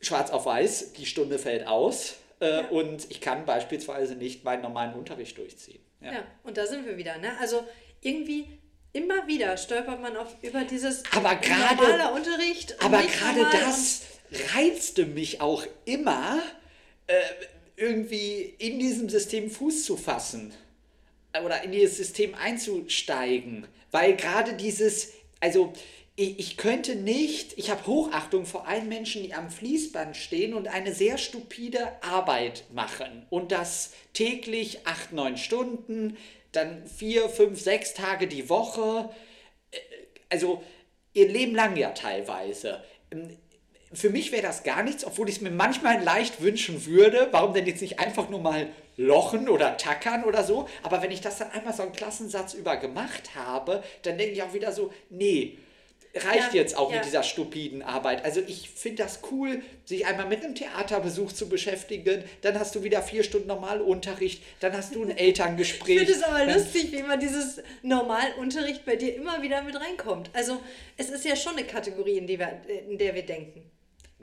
schwarz 0.00 0.30
auf 0.30 0.46
weiß, 0.46 0.92
die 0.94 1.06
Stunde 1.06 1.38
fällt 1.38 1.66
aus 1.66 2.14
äh, 2.40 2.62
und 2.70 3.10
ich 3.10 3.20
kann 3.20 3.44
beispielsweise 3.44 4.14
nicht 4.14 4.44
meinen 4.44 4.62
normalen 4.62 4.94
Unterricht 4.94 5.36
durchziehen. 5.36 5.80
Ja. 6.00 6.12
Ja, 6.12 6.22
und 6.44 6.56
da 6.56 6.66
sind 6.66 6.86
wir 6.86 6.96
wieder, 6.96 7.18
ne? 7.18 7.32
Also 7.40 7.62
irgendwie 8.00 8.46
immer 8.92 9.26
wieder 9.26 9.56
stolpert 9.56 10.00
man 10.00 10.16
auf 10.16 10.34
über 10.42 10.64
dieses 10.64 11.02
Aber 11.14 11.34
gerade- 11.36 11.76
normaler 11.76 12.12
Unterricht. 12.14 12.82
Aber 12.82 13.02
gerade 13.02 13.40
das 13.52 14.02
reizte 14.54 15.04
mich 15.06 15.40
auch 15.40 15.64
immer, 15.84 16.40
äh, 17.06 17.14
irgendwie 17.76 18.54
in 18.58 18.78
diesem 18.78 19.08
System 19.08 19.50
Fuß 19.50 19.84
zu 19.84 19.96
fassen 19.96 20.54
oder 21.44 21.62
in 21.62 21.72
dieses 21.72 21.96
System 21.96 22.34
einzusteigen, 22.34 23.66
weil 23.90 24.16
gerade 24.16 24.54
dieses, 24.54 25.12
also 25.40 25.72
ich, 26.16 26.38
ich 26.38 26.56
könnte 26.56 26.96
nicht, 26.96 27.56
ich 27.56 27.70
habe 27.70 27.86
Hochachtung 27.86 28.44
vor 28.44 28.66
allen 28.66 28.88
Menschen, 28.88 29.22
die 29.22 29.34
am 29.34 29.50
Fließband 29.50 30.16
stehen 30.16 30.54
und 30.54 30.68
eine 30.68 30.92
sehr 30.92 31.18
stupide 31.18 31.88
Arbeit 32.02 32.64
machen. 32.72 33.26
Und 33.30 33.52
das 33.52 33.92
täglich 34.12 34.86
acht, 34.86 35.12
neun 35.12 35.36
Stunden, 35.36 36.16
dann 36.52 36.86
vier, 36.86 37.28
fünf, 37.28 37.60
sechs 37.60 37.94
Tage 37.94 38.26
die 38.26 38.48
Woche, 38.48 39.10
also 40.28 40.62
ihr 41.12 41.28
Leben 41.28 41.54
lang 41.54 41.76
ja 41.76 41.90
teilweise. 41.90 42.82
Für 43.92 44.10
mich 44.10 44.30
wäre 44.30 44.42
das 44.42 44.62
gar 44.62 44.82
nichts, 44.84 45.04
obwohl 45.04 45.28
ich 45.28 45.36
es 45.36 45.40
mir 45.40 45.50
manchmal 45.50 46.02
leicht 46.02 46.40
wünschen 46.40 46.86
würde. 46.86 47.28
Warum 47.32 47.54
denn 47.54 47.66
jetzt 47.66 47.82
nicht 47.82 47.98
einfach 47.98 48.28
nur 48.28 48.40
mal 48.40 48.68
lochen 48.96 49.48
oder 49.48 49.76
tackern 49.76 50.24
oder 50.24 50.44
so? 50.44 50.68
Aber 50.82 51.02
wenn 51.02 51.10
ich 51.10 51.20
das 51.20 51.38
dann 51.38 51.50
einmal 51.50 51.74
so 51.74 51.82
einen 51.82 51.92
Klassensatz 51.92 52.54
über 52.54 52.76
gemacht 52.76 53.34
habe, 53.34 53.82
dann 54.02 54.16
denke 54.16 54.34
ich 54.34 54.42
auch 54.42 54.54
wieder 54.54 54.70
so, 54.70 54.92
nee, 55.08 55.58
reicht 56.14 56.54
Ja, 56.54 56.60
jetzt 56.60 56.76
auch 56.76 56.90
ja. 56.90 56.96
mit 56.96 57.06
dieser 57.06 57.22
stupiden 57.22 57.82
Arbeit. 57.82 58.24
Also 58.24 58.40
ich 58.46 58.70
finde 58.70 59.02
das 59.02 59.20
cool, 59.30 59.62
sich 59.84 60.06
einmal 60.06 60.26
mit 60.26 60.44
einem 60.44 60.54
Theaterbesuch 60.54 61.32
zu 61.32 61.48
beschäftigen. 61.48 62.24
Dann 62.42 62.58
hast 62.58 62.74
du 62.74 62.82
wieder 62.82 63.02
vier 63.02 63.22
Stunden 63.22 63.48
Normalunterricht. 63.48 64.42
Dann 64.60 64.72
hast 64.72 64.94
du 64.94 65.02
ein 65.02 65.10
Elterngespräch. 65.16 65.96
Ich 65.96 66.06
finde 66.06 66.12
es 66.12 66.22
aber 66.22 66.44
lustig, 66.46 66.92
wie 66.92 66.96
immer 66.96 67.16
dieses 67.16 67.62
Normalunterricht 67.82 68.84
bei 68.84 68.96
dir 68.96 69.14
immer 69.14 69.42
wieder 69.42 69.62
mit 69.62 69.74
reinkommt. 69.74 70.30
Also 70.32 70.60
es 70.96 71.10
ist 71.10 71.24
ja 71.24 71.36
schon 71.36 71.56
eine 71.56 71.64
Kategorie, 71.64 72.18
in, 72.18 72.26
die 72.26 72.38
wir, 72.38 72.60
in 72.88 72.98
der 72.98 73.14
wir 73.14 73.24
denken. 73.24 73.70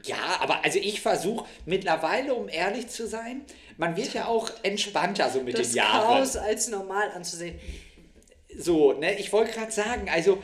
Ja, 0.03 0.37
aber 0.39 0.63
also 0.63 0.79
ich 0.79 1.01
versuche 1.01 1.45
mittlerweile, 1.65 2.33
um 2.33 2.49
ehrlich 2.49 2.87
zu 2.87 3.07
sein, 3.07 3.41
man 3.77 3.97
wird 3.97 4.13
ja 4.13 4.27
auch 4.27 4.49
entspannter 4.63 5.29
so 5.29 5.41
mit 5.41 5.57
Das 5.57 5.69
den 5.69 5.77
Jahren. 5.77 6.17
Chaos 6.17 6.37
als 6.37 6.67
normal 6.67 7.11
anzusehen. 7.11 7.59
So, 8.57 8.93
ne, 8.93 9.19
ich 9.19 9.31
wollte 9.33 9.51
gerade 9.51 9.71
sagen, 9.71 10.09
also 10.09 10.41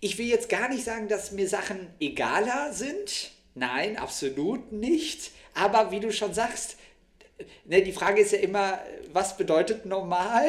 ich 0.00 0.18
will 0.18 0.26
jetzt 0.26 0.48
gar 0.48 0.68
nicht 0.68 0.84
sagen, 0.84 1.08
dass 1.08 1.32
mir 1.32 1.48
Sachen 1.48 1.88
egaler 2.00 2.72
sind. 2.72 3.32
Nein, 3.54 3.96
absolut 3.96 4.72
nicht. 4.72 5.30
Aber 5.54 5.90
wie 5.90 6.00
du 6.00 6.12
schon 6.12 6.34
sagst, 6.34 6.76
ne, 7.64 7.82
die 7.82 7.92
Frage 7.92 8.20
ist 8.20 8.32
ja 8.32 8.38
immer, 8.38 8.80
was 9.12 9.36
bedeutet 9.36 9.86
normal? 9.86 10.46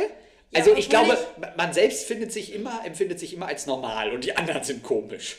Ja, 0.52 0.60
also 0.60 0.76
ich 0.76 0.90
glaube, 0.90 1.18
man 1.58 1.74
selbst 1.74 2.08
findet 2.08 2.32
sich 2.32 2.54
immer, 2.54 2.82
empfindet 2.86 3.20
sich 3.20 3.34
immer 3.34 3.48
als 3.48 3.66
normal 3.66 4.12
und 4.12 4.24
die 4.24 4.36
anderen 4.36 4.64
sind 4.64 4.84
komisch. 4.84 5.38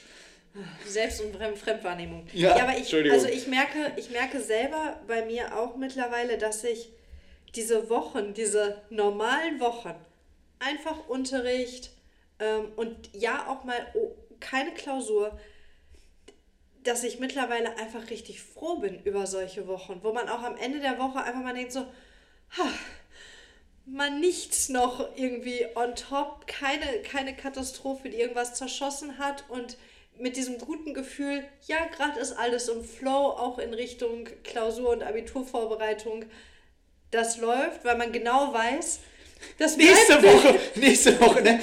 Selbst- 0.86 1.20
und 1.20 1.36
Fremd 1.36 1.58
Fremdwahrnehmung. 1.58 2.26
Ja, 2.32 2.54
aber 2.54 2.76
ich, 2.78 2.94
also 2.94 3.28
ich 3.28 3.46
merke, 3.46 3.92
ich 3.96 4.10
merke 4.10 4.40
selber 4.40 5.00
bei 5.06 5.24
mir 5.24 5.56
auch 5.58 5.76
mittlerweile, 5.76 6.38
dass 6.38 6.64
ich 6.64 6.90
diese 7.54 7.88
Wochen, 7.90 8.34
diese 8.34 8.82
normalen 8.90 9.60
Wochen, 9.60 9.94
einfach 10.58 11.08
Unterricht 11.08 11.90
ähm, 12.38 12.72
und 12.76 13.10
ja 13.12 13.46
auch 13.48 13.64
mal 13.64 13.86
oh, 13.94 14.14
keine 14.40 14.72
Klausur, 14.72 15.38
dass 16.82 17.04
ich 17.04 17.18
mittlerweile 17.18 17.76
einfach 17.78 18.10
richtig 18.10 18.42
froh 18.42 18.76
bin 18.76 19.02
über 19.02 19.26
solche 19.26 19.66
Wochen, 19.66 20.00
wo 20.02 20.12
man 20.12 20.28
auch 20.28 20.42
am 20.42 20.56
Ende 20.56 20.80
der 20.80 20.98
Woche 20.98 21.22
einfach 21.22 21.42
mal 21.42 21.54
denkt 21.54 21.72
so, 21.72 21.80
ha, 21.80 22.68
mal 23.86 24.10
nichts 24.10 24.68
noch 24.68 25.16
irgendwie 25.16 25.66
on 25.74 25.94
top, 25.94 26.46
keine, 26.46 27.02
keine 27.02 27.34
Katastrophe, 27.34 28.08
die 28.08 28.16
irgendwas 28.16 28.54
zerschossen 28.54 29.18
hat 29.18 29.44
und 29.48 29.76
mit 30.18 30.36
diesem 30.36 30.58
guten 30.58 30.94
Gefühl, 30.94 31.44
ja, 31.66 31.76
gerade 31.94 32.18
ist 32.20 32.32
alles 32.32 32.68
im 32.68 32.84
Flow, 32.84 33.30
auch 33.30 33.58
in 33.58 33.74
Richtung 33.74 34.28
Klausur- 34.44 34.90
und 34.90 35.02
Abiturvorbereitung, 35.02 36.24
das 37.10 37.38
läuft, 37.38 37.84
weil 37.84 37.96
man 37.96 38.12
genau 38.12 38.52
weiß, 38.52 39.00
das 39.58 39.76
Nächste 39.76 40.22
Woche, 40.22 40.58
nächste 40.76 41.20
Woche, 41.20 41.42
ne? 41.42 41.60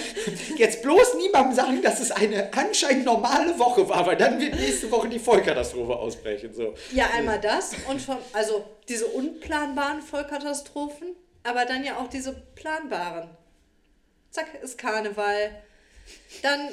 Jetzt 0.58 0.84
bloß 0.84 1.16
niemandem 1.16 1.56
sagen, 1.56 1.82
dass 1.82 2.00
es 2.00 2.12
eine 2.12 2.54
anscheinend 2.54 3.06
normale 3.06 3.58
Woche 3.58 3.88
war, 3.90 4.06
weil 4.06 4.16
dann 4.16 4.40
wird 4.40 4.56
nächste 4.56 4.90
Woche 4.92 5.10
die 5.10 5.20
Vollkatastrophe 5.20 5.96
ausbrechen. 5.96 6.54
So. 6.54 6.76
Ja, 6.92 7.10
einmal 7.16 7.42
das 7.42 7.76
und 7.90 8.02
von, 8.02 8.18
also 8.34 8.64
diese 8.88 9.08
unplanbaren 9.08 10.02
Vollkatastrophen, 10.02 11.16
aber 11.44 11.66
dann 11.66 11.84
ja 11.84 11.98
auch 11.98 12.08
diese 12.08 12.34
planbaren. 12.56 13.30
Zack, 14.30 14.48
ist 14.62 14.78
Karneval. 14.78 15.52
Dann 16.42 16.70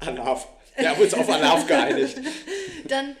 Alarv. 0.00 0.46
Wir 0.76 0.90
haben 0.90 1.00
uns 1.00 1.14
auf 1.14 1.28
Alarv 1.28 1.66
geeinigt. 1.68 2.16
Dann 2.88 3.16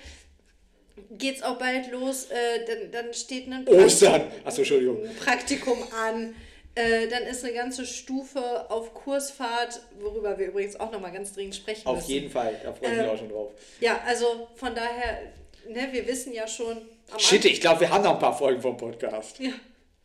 geht's 1.12 1.42
auch 1.42 1.58
bald 1.58 1.90
los. 1.92 2.26
Äh, 2.26 2.64
dann, 2.66 2.90
dann 2.90 3.14
steht 3.14 3.46
ein 3.48 3.66
Ostern. 3.68 4.30
Achso, 4.44 4.60
Entschuldigung. 4.62 4.98
Praktikum 5.22 5.78
an. 6.04 6.34
Äh, 6.76 7.06
dann 7.06 7.22
ist 7.22 7.44
eine 7.44 7.52
ganze 7.54 7.86
Stufe 7.86 8.68
auf 8.68 8.94
Kursfahrt, 8.94 9.80
worüber 10.00 10.36
wir 10.38 10.48
übrigens 10.48 10.74
auch 10.80 10.90
nochmal 10.90 11.12
ganz 11.12 11.32
dringend 11.32 11.54
sprechen 11.54 11.86
Auf 11.86 11.98
müssen. 11.98 12.10
jeden 12.10 12.30
Fall, 12.30 12.58
da 12.64 12.72
freue 12.72 12.90
ich 12.90 12.96
mich 12.96 13.04
Ähm, 13.06 13.10
auch 13.10 13.18
schon 13.18 13.28
drauf. 13.28 13.52
Ja, 13.78 14.00
also 14.04 14.48
von 14.56 14.74
daher, 14.74 15.20
ne, 15.68 15.88
wir 15.92 16.04
wissen 16.08 16.32
ja 16.32 16.48
schon 16.48 16.78
Shit, 17.18 17.44
ich 17.44 17.60
glaube, 17.60 17.82
wir 17.82 17.90
haben 17.90 18.02
noch 18.02 18.14
ein 18.14 18.18
paar 18.18 18.36
Folgen 18.36 18.60
vom 18.60 18.76
Podcast. 18.76 19.38
Ja. 19.38 19.52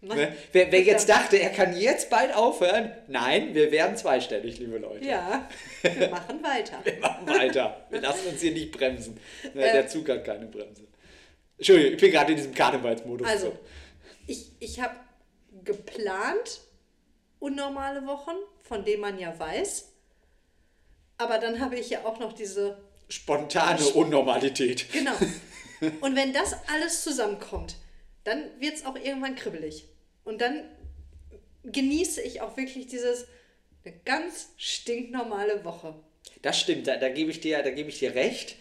Ne? 0.01 0.33
Wer, 0.53 0.71
wer 0.71 0.81
jetzt 0.81 1.09
dachte, 1.09 1.38
er 1.38 1.49
kann 1.49 1.75
jetzt 1.77 2.09
bald 2.09 2.33
aufhören, 2.33 2.93
nein, 3.07 3.53
wir 3.53 3.69
werden 3.71 3.97
zweistellig, 3.97 4.57
liebe 4.57 4.77
Leute. 4.77 5.05
Ja, 5.05 5.49
wir 5.81 6.09
machen 6.09 6.41
weiter. 6.41 6.79
Wir 6.85 6.99
machen 6.99 7.27
weiter. 7.27 7.85
Wir 7.89 7.99
lassen 7.99 8.27
uns 8.29 8.39
hier 8.39 8.53
nicht 8.53 8.71
bremsen. 8.71 9.19
Ne, 9.53 9.62
Äh. 9.62 9.73
Der 9.73 9.88
Zug 9.89 10.07
hat 10.07 10.23
keine 10.23 10.45
Bremse. 10.45 10.83
Entschuldigung, 11.57 11.93
ich 11.95 11.99
bin 11.99 12.12
gerade 12.12 12.31
in 12.31 12.38
diesem 12.38 12.53
Karnevalsmodus. 12.53 13.27
Also, 13.27 13.57
ich, 14.25 14.51
ich 14.62 14.79
habe 14.79 14.95
geplant 15.65 16.62
unnormale 17.39 18.05
Wochen, 18.07 18.35
von 18.63 18.85
denen 18.85 19.01
man 19.01 19.19
ja 19.19 19.38
weiß. 19.38 19.91
Aber 21.17 21.39
dann 21.39 21.59
habe 21.59 21.77
ich 21.77 21.89
ja 21.89 22.05
auch 22.05 22.19
noch 22.19 22.31
diese 22.31 22.77
Spontane 23.09 23.83
Unnormalität. 23.88 24.85
Genau. 24.93 25.12
Und 25.99 26.15
wenn 26.15 26.31
das 26.31 26.55
alles 26.73 27.03
zusammenkommt, 27.03 27.75
dann 28.23 28.43
wird 28.60 28.75
es 28.75 28.86
auch 28.86 28.95
irgendwann 28.95 29.36
kribbelig. 29.36 29.86
Und 30.23 30.41
dann 30.41 30.63
genieße 31.63 32.21
ich 32.21 32.41
auch 32.41 32.58
wirklich 32.58 32.88
dieses 32.88 33.27
eine 33.84 33.95
ganz 34.05 34.49
stinknormale 34.58 35.63
Woche. 35.63 35.95
Das 36.41 36.60
stimmt, 36.60 36.88
da, 36.88 36.97
da 36.97 37.10
gebe 37.10 37.32
ich 37.32 37.39
dir, 37.39 37.62
da 37.63 37.71
gebe 37.71 37.89
ich 37.89 37.99
dir 37.99 38.15
recht. 38.15 38.55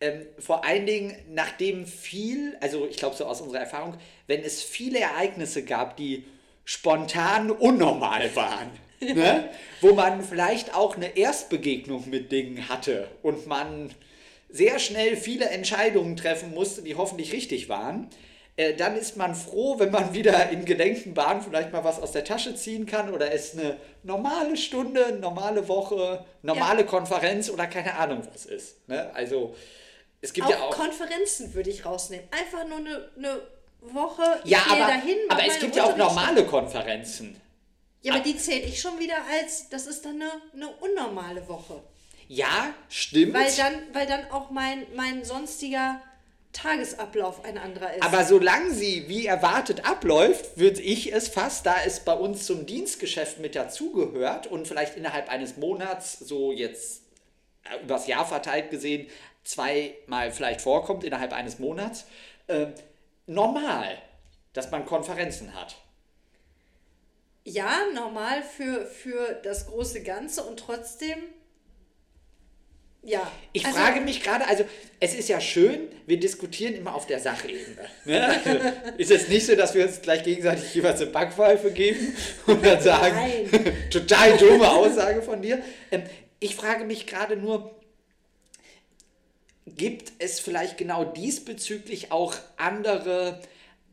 Ähm, 0.00 0.26
vor 0.38 0.64
allen 0.64 0.86
Dingen, 0.86 1.14
nachdem 1.28 1.86
viel, 1.86 2.56
also 2.60 2.86
ich 2.88 2.96
glaube 2.96 3.16
so 3.16 3.26
aus 3.26 3.40
unserer 3.40 3.60
Erfahrung, 3.60 3.98
wenn 4.26 4.42
es 4.42 4.62
viele 4.62 4.98
Ereignisse 4.98 5.64
gab, 5.64 5.96
die 5.96 6.24
spontan 6.64 7.50
unnormal 7.50 8.34
waren, 8.34 8.70
ne? 9.00 9.50
wo 9.80 9.92
man 9.92 10.22
vielleicht 10.22 10.74
auch 10.74 10.96
eine 10.96 11.16
Erstbegegnung 11.16 12.08
mit 12.08 12.32
Dingen 12.32 12.68
hatte 12.68 13.08
und 13.22 13.46
man 13.46 13.92
sehr 14.48 14.78
schnell 14.78 15.16
viele 15.16 15.46
Entscheidungen 15.50 16.16
treffen 16.16 16.54
musste, 16.54 16.82
die 16.82 16.94
hoffentlich 16.94 17.32
richtig 17.32 17.68
waren, 17.68 18.08
äh, 18.56 18.74
dann 18.74 18.96
ist 18.96 19.16
man 19.16 19.34
froh, 19.34 19.78
wenn 19.78 19.90
man 19.90 20.12
wieder 20.14 20.50
in 20.50 20.64
gelenkten 20.64 21.14
Bahnen 21.14 21.42
vielleicht 21.42 21.72
mal 21.72 21.84
was 21.84 22.00
aus 22.00 22.12
der 22.12 22.24
Tasche 22.24 22.54
ziehen 22.54 22.86
kann 22.86 23.12
oder 23.12 23.32
es 23.32 23.54
eine 23.54 23.76
normale 24.02 24.56
Stunde, 24.56 25.18
normale 25.20 25.66
Woche, 25.68 26.24
normale 26.42 26.84
Konferenz 26.84 27.48
oder 27.50 27.66
keine 27.66 27.94
Ahnung 27.96 28.22
was 28.32 28.46
ist. 28.46 28.88
Ne? 28.88 29.10
Also 29.14 29.54
es 30.20 30.32
gibt 30.32 30.46
Auch, 30.46 30.50
ja 30.50 30.60
auch. 30.60 30.70
Konferenzen 30.70 31.54
würde 31.54 31.70
ich 31.70 31.84
rausnehmen. 31.84 32.26
Einfach 32.30 32.66
nur 32.68 32.78
eine, 32.78 33.10
eine 33.16 33.42
Woche. 33.80 34.40
Ich 34.44 34.50
Ja, 34.50 34.58
aber, 34.68 34.86
dahin, 34.86 35.16
aber 35.28 35.46
es 35.46 35.58
gibt 35.58 35.76
ja 35.76 35.84
auch 35.84 35.96
normale 35.96 36.44
Konferenzen. 36.44 37.40
Ja, 38.02 38.14
aber 38.14 38.22
die 38.22 38.36
zähle 38.36 38.62
ich 38.66 38.80
schon 38.80 38.98
wieder 38.98 39.16
als, 39.30 39.68
das 39.68 39.86
ist 39.86 40.04
dann 40.04 40.16
eine, 40.16 40.30
eine 40.54 40.68
unnormale 40.68 41.46
Woche. 41.48 41.82
Ja, 42.28 42.74
stimmt. 42.88 43.34
Weil 43.34 43.50
dann, 43.56 43.74
weil 43.92 44.06
dann 44.06 44.30
auch 44.30 44.50
mein, 44.50 44.86
mein 44.94 45.24
sonstiger 45.24 46.00
Tagesablauf 46.52 47.44
ein 47.44 47.58
anderer 47.58 47.94
ist. 47.94 48.02
Aber 48.02 48.24
solange 48.24 48.72
sie 48.72 49.08
wie 49.08 49.26
erwartet 49.26 49.84
abläuft, 49.88 50.58
würde 50.58 50.80
ich 50.80 51.12
es 51.12 51.28
fast, 51.28 51.64
da 51.64 51.76
es 51.84 52.00
bei 52.00 52.12
uns 52.12 52.44
zum 52.46 52.66
Dienstgeschäft 52.66 53.38
mit 53.38 53.54
dazugehört 53.54 54.46
und 54.48 54.66
vielleicht 54.66 54.96
innerhalb 54.96 55.28
eines 55.30 55.56
Monats, 55.56 56.18
so 56.18 56.52
jetzt 56.52 57.02
äh, 57.64 57.82
übers 57.82 58.06
Jahr 58.08 58.26
verteilt 58.26 58.70
gesehen, 58.70 59.06
zweimal 59.44 60.32
vielleicht 60.32 60.60
vorkommt 60.60 61.04
innerhalb 61.04 61.32
eines 61.32 61.58
Monats, 61.58 62.06
äh, 62.48 62.66
normal, 63.26 63.98
dass 64.52 64.70
man 64.70 64.84
Konferenzen 64.84 65.54
hat. 65.54 65.76
ja, 67.44 67.78
normal 67.94 68.42
für, 68.42 68.86
für 68.86 69.34
das 69.42 69.66
große 69.66 70.02
Ganze 70.02 70.42
und 70.44 70.58
trotzdem, 70.58 71.18
ja. 73.02 73.30
Ich 73.52 73.64
Also, 73.64 73.78
frage 73.78 74.00
mich 74.00 74.22
gerade, 74.22 74.46
also 74.46 74.64
es 75.00 75.14
ist 75.14 75.28
ja 75.28 75.40
schön, 75.40 75.88
wir 76.06 76.20
diskutieren 76.20 76.74
immer 76.74 76.94
auf 76.94 77.06
der 77.06 77.18
Sachebene. 77.18 77.88
Ne? 78.04 78.26
Also, 78.26 78.60
ist 78.98 79.10
es 79.10 79.28
nicht 79.28 79.46
so, 79.46 79.54
dass 79.56 79.74
wir 79.74 79.86
uns 79.86 80.02
gleich 80.02 80.22
gegenseitig 80.22 80.74
jeweils 80.74 81.00
eine 81.00 81.10
Backpfeife 81.10 81.70
geben 81.70 82.16
und 82.46 82.64
dann 82.64 82.80
sagen, 82.80 83.50
total 83.90 84.36
dumme 84.36 84.70
Aussage 84.70 85.22
von 85.22 85.40
dir. 85.42 85.62
Ähm, 85.90 86.02
ich 86.40 86.54
frage 86.56 86.84
mich 86.84 87.06
gerade 87.06 87.36
nur, 87.36 87.74
gibt 89.66 90.12
es 90.18 90.40
vielleicht 90.40 90.78
genau 90.78 91.04
diesbezüglich 91.04 92.12
auch 92.12 92.34
andere 92.56 93.40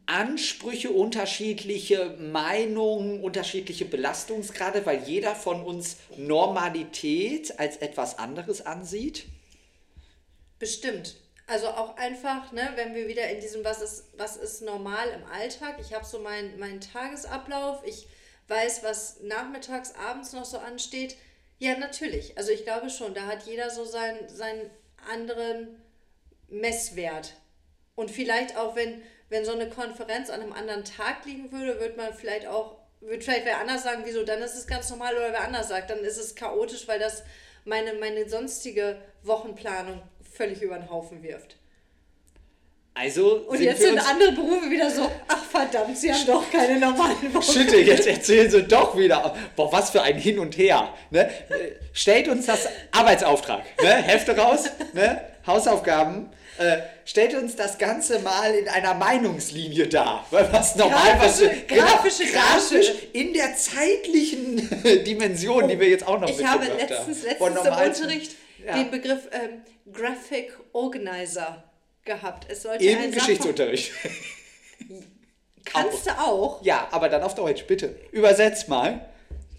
Ansprüche, 0.08 0.90
unterschiedliche 0.90 2.16
Meinungen, 2.20 3.22
unterschiedliche 3.22 3.86
Belastungsgrade, 3.86 4.86
weil 4.86 5.04
jeder 5.04 5.36
von 5.36 5.64
uns 5.64 5.98
Normalität 6.16 7.60
als 7.60 7.78
etwas 7.78 8.18
anderes 8.18 8.66
ansieht? 8.66 9.26
Bestimmt. 10.60 11.18
Also 11.46 11.68
auch 11.68 11.98
einfach, 11.98 12.52
ne, 12.52 12.72
wenn 12.76 12.96
wir 12.96 13.08
wieder 13.08 13.30
in 13.30 13.40
diesem, 13.40 13.64
was 13.64 13.82
ist, 13.82 14.06
was 14.18 14.38
ist 14.38 14.62
normal 14.62 15.08
im 15.10 15.26
Alltag. 15.32 15.78
Ich 15.80 15.94
habe 15.94 16.06
so 16.06 16.20
meinen 16.20 16.58
meinen 16.60 16.82
Tagesablauf, 16.82 17.82
ich 17.86 18.08
weiß, 18.48 18.84
was 18.84 19.22
nachmittags, 19.22 19.94
abends 19.96 20.34
noch 20.34 20.46
so 20.46 20.58
ansteht. 20.58 21.16
Ja, 21.60 21.78
natürlich. 21.78 22.38
Also 22.38 22.52
ich 22.52 22.64
glaube 22.64 22.90
schon, 22.90 23.14
da 23.14 23.28
hat 23.28 23.46
jeder 23.46 23.70
so 23.70 23.86
seinen, 23.86 24.28
seinen 24.30 24.70
anderen 25.10 25.82
Messwert. 26.50 27.34
Und 27.96 28.12
vielleicht 28.12 28.58
auch, 28.58 28.76
wenn, 28.76 29.02
wenn 29.30 29.46
so 29.46 29.52
eine 29.52 29.70
Konferenz 29.70 30.30
an 30.30 30.42
einem 30.42 30.54
anderen 30.54 30.84
Tag 30.84 31.26
liegen 31.26 31.52
würde, 31.52 31.80
wird 31.80 31.98
man 31.98 32.14
vielleicht 32.14 32.48
auch, 32.48 32.78
wird 33.02 33.24
vielleicht 33.24 33.46
wer 33.46 33.60
anders 33.60 33.84
sagen, 33.84 34.04
wieso, 34.06 34.24
dann 34.24 34.42
ist 34.42 34.56
es 34.56 34.68
ganz 34.68 34.90
normal 34.90 35.16
oder 35.16 35.32
wer 35.32 35.44
anders 35.44 35.68
sagt, 35.68 35.90
dann 35.90 36.00
ist 36.00 36.18
es 36.18 36.36
chaotisch, 36.36 36.88
weil 36.88 37.00
das 37.00 37.24
meine, 37.66 37.94
meine 37.94 38.28
sonstige 38.30 38.98
Wochenplanung 39.24 40.02
völlig 40.34 40.62
über 40.62 40.78
den 40.78 40.90
Haufen 40.90 41.22
wirft. 41.24 41.58
Also 42.94 43.46
Und 43.48 43.60
jetzt 43.60 43.82
sind 43.82 44.00
andere 44.00 44.32
Berufe 44.32 44.72
wieder 44.72 44.90
so, 44.90 45.12
ach 45.28 45.44
verdammt, 45.44 45.96
sie 45.96 46.12
haben 46.12 46.26
doch 46.26 46.50
keine 46.52 46.80
normalen 46.80 47.32
Wochen. 47.32 47.44
Schütte, 47.44 47.78
jetzt 47.78 48.08
erzählen 48.08 48.50
sie 48.50 48.64
doch 48.64 48.98
wieder. 48.98 49.36
Boah, 49.56 49.72
was 49.72 49.92
für 49.92 50.02
ein 50.02 50.18
Hin 50.18 50.40
und 50.40 50.58
Her. 50.58 50.94
Ne? 51.12 51.30
Stellt 51.94 52.28
uns 52.28 52.48
das 52.48 52.68
Arbeitsauftrag. 52.92 53.64
Ne? 53.84 53.96
Hefte 53.98 54.36
raus, 54.36 54.66
ne? 54.94 55.22
Hausaufgaben. 55.46 56.32
Äh, 56.60 56.78
stellt 57.06 57.36
uns 57.36 57.56
das 57.56 57.78
Ganze 57.78 58.20
mal 58.20 58.54
in 58.56 58.68
einer 58.68 58.94
Meinungslinie 58.96 59.88
dar. 59.88 60.26
Weil 60.32 60.52
was 60.52 60.76
normal 60.76 61.16
was 61.20 61.40
Grafische- 61.40 61.66
grafische 61.68 62.24
grafisch 62.32 62.88
Grafik. 62.88 63.16
in 63.16 63.34
der 63.34 63.56
zeitlichen 63.56 64.68
Dimension, 65.06 65.68
die 65.68 65.80
wir 65.80 65.88
jetzt 65.90 66.08
auch 66.08 66.20
noch 66.20 66.30
Ich 66.30 66.44
habe 66.46 66.66
letztens, 66.66 66.90
haben. 66.90 67.08
Letztens 67.24 67.24
im 67.36 67.42
Unterricht 67.44 68.36
Ja. 68.66 68.74
den 68.76 68.90
Begriff 68.92 69.28
ähm, 69.32 69.62
Graphic 69.94 70.52
Organizer 70.74 71.64
gehabt. 72.04 72.48
Es 72.50 72.64
sollte 72.64 72.84
Im 72.86 73.12
Geschichtsunterricht. 73.12 73.92
Kannst 75.66 76.06
du 76.08 76.12
auch. 76.12 76.64
Ja, 76.64 76.88
aber 76.92 77.10
dann 77.10 77.24
auf 77.24 77.36
Deutsch, 77.36 77.66
bitte. 77.68 77.96
Übersetz 78.12 78.68
mal. 78.68 79.06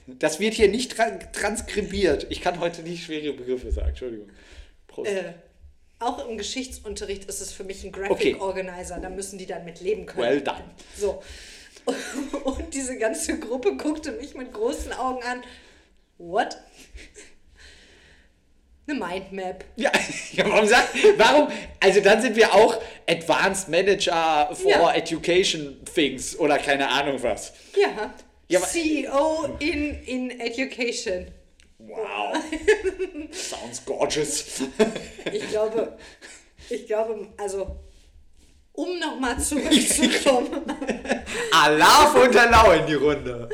Das 0.06 0.40
wird 0.40 0.54
hier 0.54 0.68
nicht 0.68 0.92
tra 0.96 1.11
transkribiert. 1.11 2.26
Ich 2.30 2.40
kann 2.40 2.61
heute 2.61 2.82
nicht 2.82 3.04
schwere 3.04 3.34
Begriffe 3.34 3.70
sagen. 3.70 3.88
Entschuldigung. 3.90 4.28
Prost. 4.87 5.11
Äh, 5.11 5.34
auch 6.00 6.26
im 6.28 6.38
Geschichtsunterricht 6.38 7.24
ist 7.24 7.40
es 7.40 7.52
für 7.52 7.64
mich 7.64 7.84
ein 7.84 7.92
Graphic 7.92 8.12
Okay. 8.12 8.37
Organizer. 8.37 8.98
Da 9.00 9.08
müssen 9.11 9.38
die 9.38 9.46
dann 9.46 9.64
mit 9.64 9.80
leben 9.80 10.06
können. 10.06 10.22
Well 10.22 10.40
done. 10.40 10.64
So. 10.96 11.22
Und 12.44 12.72
diese 12.74 12.98
ganze 12.98 13.38
Gruppe 13.38 13.76
guckte 13.76 14.12
mich 14.12 14.34
mit 14.34 14.52
großen 14.52 14.92
Augen 14.92 15.22
an. 15.24 15.42
What? 16.18 16.58
Eine 18.87 18.98
Mindmap. 18.98 19.64
Ja, 19.76 19.92
ja, 20.32 20.48
warum 20.48 20.66
sagt, 20.66 20.88
warum, 21.18 21.48
also 21.80 22.00
dann 22.00 22.22
sind 22.22 22.37
wir 22.37 22.54
auch 22.54 22.80
Advanced 23.06 23.68
Manager 23.68 24.50
for 24.54 24.70
Ja. 24.70 24.94
Education 24.94 25.78
Things 25.94 26.38
oder 26.38 26.58
keine 26.58 26.88
Ahnung 26.88 27.22
was. 27.22 27.52
Ja. 27.76 28.14
Ja, 28.50 28.62
CEO 28.62 29.56
in, 29.58 30.02
in 30.04 30.40
Education. 30.40 31.26
Wow. 31.79 32.35
Sounds 33.33 33.85
gorgeous. 33.85 34.62
Ich 35.33 35.49
glaube, 35.49 35.97
ich 36.69 36.87
glaube, 36.87 37.29
also, 37.37 37.79
um 38.73 38.99
nochmal 38.99 39.38
zurückzukommen, 39.43 40.62
Alarv 41.53 42.14
und 42.17 42.35
Lau 42.35 42.73
in 42.73 42.87
die 42.87 42.95
Runde. 42.95 43.49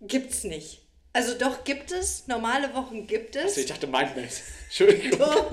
gibt's 0.00 0.44
nicht. 0.44 0.80
Also 1.12 1.38
doch 1.38 1.62
gibt 1.64 1.92
es, 1.92 2.26
normale 2.26 2.74
Wochen 2.74 3.06
gibt 3.06 3.36
es. 3.36 3.44
Also 3.44 3.60
ich 3.60 3.66
dachte 3.66 3.86
Mindmaps. 3.86 4.42
Entschuldigung. 4.64 5.18
Doch. 5.18 5.52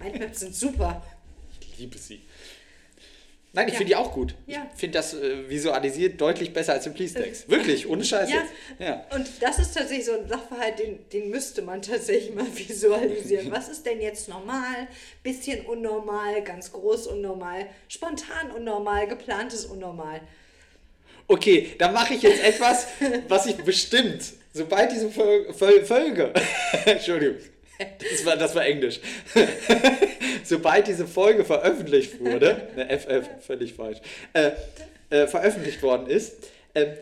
Mindmaps 0.00 0.40
sind 0.40 0.54
super. 0.54 1.02
Ich 1.60 1.78
liebe 1.78 1.96
sie. 1.96 2.26
Nein, 3.54 3.68
ich 3.68 3.74
Ja. 3.74 3.78
finde 3.78 3.88
die 3.90 3.96
auch 3.96 4.12
gut. 4.12 4.34
Ja. 4.46 4.66
Ich 4.74 4.80
finde 4.80 4.98
das 4.98 5.14
äh, 5.14 5.48
visualisiert 5.48 6.20
deutlich 6.20 6.52
besser 6.52 6.72
als 6.74 6.86
im 6.86 6.92
Please-Text. 6.94 7.48
Wirklich, 7.48 7.88
ohne 7.88 8.04
Scheiß 8.04 8.28
Ja. 8.30 8.42
Ja. 8.78 9.06
Und 9.14 9.26
das 9.40 9.58
ist 9.60 9.74
tatsächlich 9.74 10.06
so 10.06 10.12
ein 10.18 10.28
Sachverhalt, 10.28 10.78
den, 10.78 11.08
den 11.10 11.30
müsste 11.30 11.62
man 11.62 11.80
tatsächlich 11.80 12.34
mal 12.34 12.46
visualisieren. 12.54 13.50
Was 13.52 13.68
ist 13.68 13.86
denn 13.86 14.00
jetzt 14.00 14.28
normal? 14.28 14.88
Bisschen 15.22 15.64
unnormal, 15.66 16.42
ganz 16.42 16.72
groß 16.72 17.06
unnormal, 17.06 17.66
spontan 17.88 18.50
unnormal, 18.56 19.06
geplantes 19.06 19.64
unnormal. 19.66 20.20
Okay, 21.28 21.70
dann 21.78 21.94
mache 21.94 22.14
ich 22.14 22.22
jetzt 22.22 22.42
etwas, 22.44 22.86
was 23.28 23.46
ich 23.46 23.56
bestimmt, 23.56 24.32
sobald 24.52 24.92
diese 24.92 25.10
Fol 25.10 25.54
Fol 25.54 25.82
Folge, 25.84 26.34
Entschuldigung, 26.84 27.36
das 27.78 28.26
war, 28.26 28.36
das 28.36 28.54
war 28.54 28.66
Englisch, 28.66 29.00
sobald 30.48 30.86
diese 30.86 31.06
Folge 31.06 31.44
veröffentlicht 31.44 32.20
wurde, 32.20 32.68
ne, 32.76 32.98
FF, 32.98 33.28
völlig 33.46 33.74
falsch, 33.74 33.98
äh, 34.32 34.52
äh, 35.10 35.26
veröffentlicht 35.26 35.82
worden 35.82 36.06
ist, 36.06 36.48
ähm, 36.74 36.94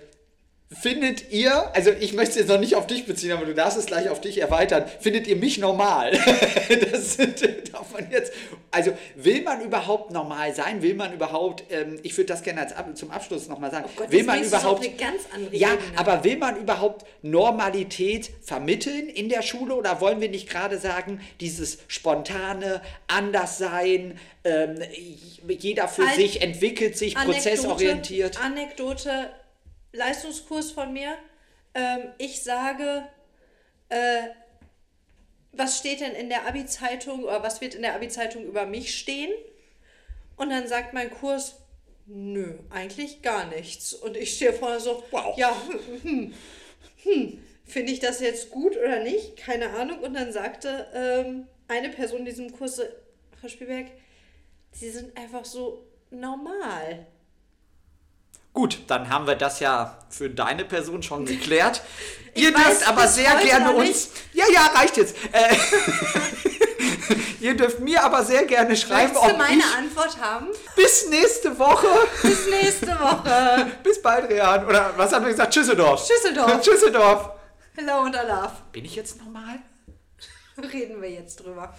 findet 0.81 1.31
ihr, 1.31 1.75
also 1.75 1.91
ich 1.91 2.13
möchte 2.13 2.31
es 2.31 2.37
jetzt 2.37 2.49
noch 2.49 2.59
nicht 2.59 2.75
auf 2.75 2.87
dich 2.87 3.05
beziehen, 3.07 3.33
aber 3.33 3.45
du 3.45 3.55
darfst 3.55 3.79
es 3.79 3.87
gleich 3.87 4.09
auf 4.09 4.21
dich 4.21 4.39
erweitern, 4.39 4.85
findet 5.01 5.27
ihr 5.27 5.37
mich 5.37 5.59
normal? 5.59 6.13
das 6.93 7.15
sind, 7.15 7.43
darf 7.73 7.93
man 7.93 8.11
jetzt, 8.11 8.33
also 8.71 8.93
will 9.17 9.43
man 9.43 9.61
überhaupt 9.61 10.11
normal 10.11 10.55
sein? 10.55 10.83
Will 10.83 10.95
man 10.95 11.13
überhaupt, 11.13 11.65
ähm, 11.71 11.99
ich 12.03 12.17
würde 12.17 12.29
das 12.29 12.43
gerne 12.43 12.63
als 12.63 12.75
zum 12.99 13.11
Abschluss 13.11 13.49
nochmal 13.49 13.71
sagen, 13.71 13.85
Oh 13.89 13.93
Gott, 13.97 14.11
will 14.11 14.25
man 14.25 14.43
überhaupt, 14.43 14.85
eine 14.85 14.95
ganz 14.95 15.23
andere 15.35 15.55
ja, 15.55 15.75
Ebene. 15.75 15.99
aber 15.99 16.25
will 16.25 16.37
man 16.39 16.57
überhaupt 16.57 17.07
Normalität 17.23 18.31
vermitteln 18.43 19.09
in 19.09 19.29
der 19.29 19.43
Schule 19.43 19.75
oder 19.75 20.01
wollen 20.01 20.21
wir 20.21 20.29
nicht 20.29 20.49
gerade 20.49 20.79
sagen, 20.79 21.21
dieses 21.41 21.79
spontane 21.89 22.81
Anderssein, 23.09 24.19
ähm, 24.45 24.77
jeder 25.47 25.89
für 25.89 26.07
Halt. 26.07 26.17
sich 26.17 26.41
entwickelt 26.41 26.97
sich, 26.97 27.15
prozessorientiert? 27.15 28.41
Anekdote, 28.43 29.31
Leistungskurs 29.93 30.71
von 30.71 30.93
mir. 30.93 31.17
Ähm, 31.75 32.13
ich 32.19 32.43
sage, 32.43 33.07
äh, 33.89 34.29
was 35.53 35.79
steht 35.79 36.01
denn 36.01 36.13
in 36.13 36.29
der 36.29 36.47
Abi-Zeitung 36.47 37.25
oder 37.25 37.43
was 37.43 37.61
wird 37.61 37.75
in 37.75 37.83
der 37.83 37.95
Abi-Zeitung 37.95 38.45
über 38.45 38.67
mich 38.67 38.99
stehen? 38.99 39.33
Und 40.37 40.51
dann 40.51 40.67
sagt 40.67 40.95
mein 40.95 41.11
Kurs, 41.11 41.57
nö, 42.07 42.59
eigentlich 42.71 43.23
gar 43.23 43.47
nichts. 43.47 43.93
Und 43.93 44.17
ich 44.17 44.35
stehe 44.35 44.53
vorne 44.53 44.81
so, 44.81 45.05
Wow. 45.11 45.37
ja, 45.37 45.55
hm, 46.03 46.35
hm, 47.03 47.45
finde 47.65 47.93
ich 47.93 48.01
das 48.01 48.21
jetzt 48.21 48.51
gut 48.51 48.77
oder 48.77 49.01
nicht? 49.03 49.37
Keine 49.37 49.71
Ahnung. 49.71 50.01
Und 50.01 50.15
dann 50.15 50.33
sagte 50.33 50.89
ähm, 50.95 51.47
eine 51.69 51.91
Person 51.91 52.21
in 52.21 52.25
diesem 52.25 52.53
Kurs, 52.53 52.81
Frau 53.41 53.49
Spielberg, 53.49 53.87
Sie 54.73 54.91
sind 54.91 55.17
einfach 55.19 55.45
so 55.45 55.87
normal. 56.11 57.07
Gut, 58.55 58.81
dann 58.89 59.09
haben 59.09 59.27
wir 59.27 59.35
das 59.35 59.61
ja 59.61 59.97
für 60.11 60.29
deine 60.29 60.65
Person 60.65 61.03
schon 61.03 61.25
geklärt. 61.27 61.83
Ich 62.35 62.45
Ihr 62.45 62.55
weiß 62.55 62.65
dürft 62.79 62.89
aber 62.89 63.09
sehr 63.09 63.35
gerne 63.37 63.73
uns. 63.73 64.11
Ja, 64.33 64.45
ja, 64.53 64.67
reicht 64.75 64.97
jetzt. 64.97 65.17
Äh, 65.33 65.55
Ihr 67.41 67.57
dürft 67.57 67.81
mir 67.81 68.03
aber 68.05 68.25
sehr 68.25 68.45
gerne 68.45 68.77
schreiben, 68.77 69.13
Möchtest 69.13 69.25
du 69.25 69.31
ob 69.33 69.39
meine 69.39 69.59
ich 69.63 69.77
Antwort 69.77 70.17
haben? 70.21 70.47
bis 70.77 71.09
nächste 71.09 71.59
Woche, 71.59 71.89
Bis 72.23 72.47
nächste 72.49 72.87
Woche. 73.01 73.67
bis 73.83 74.01
bald, 74.01 74.31
Rehan. 74.31 74.65
Oder 74.67 74.93
was 74.97 75.13
haben 75.13 75.25
wir 75.25 75.33
gesagt? 75.33 75.53
Tschüsseldorf. 75.53 76.07
Tschüsseldorf. 76.07 76.61
Tschüsseldorf. 76.61 77.31
Hello 77.75 78.03
und 78.03 78.15
Alaf. 78.17 78.63
Bin 78.71 78.85
ich 78.85 78.95
jetzt 78.95 79.19
normal? 79.19 79.59
Reden 80.73 81.03
wir 81.03 81.11
jetzt 81.11 81.37
drüber. 81.45 81.75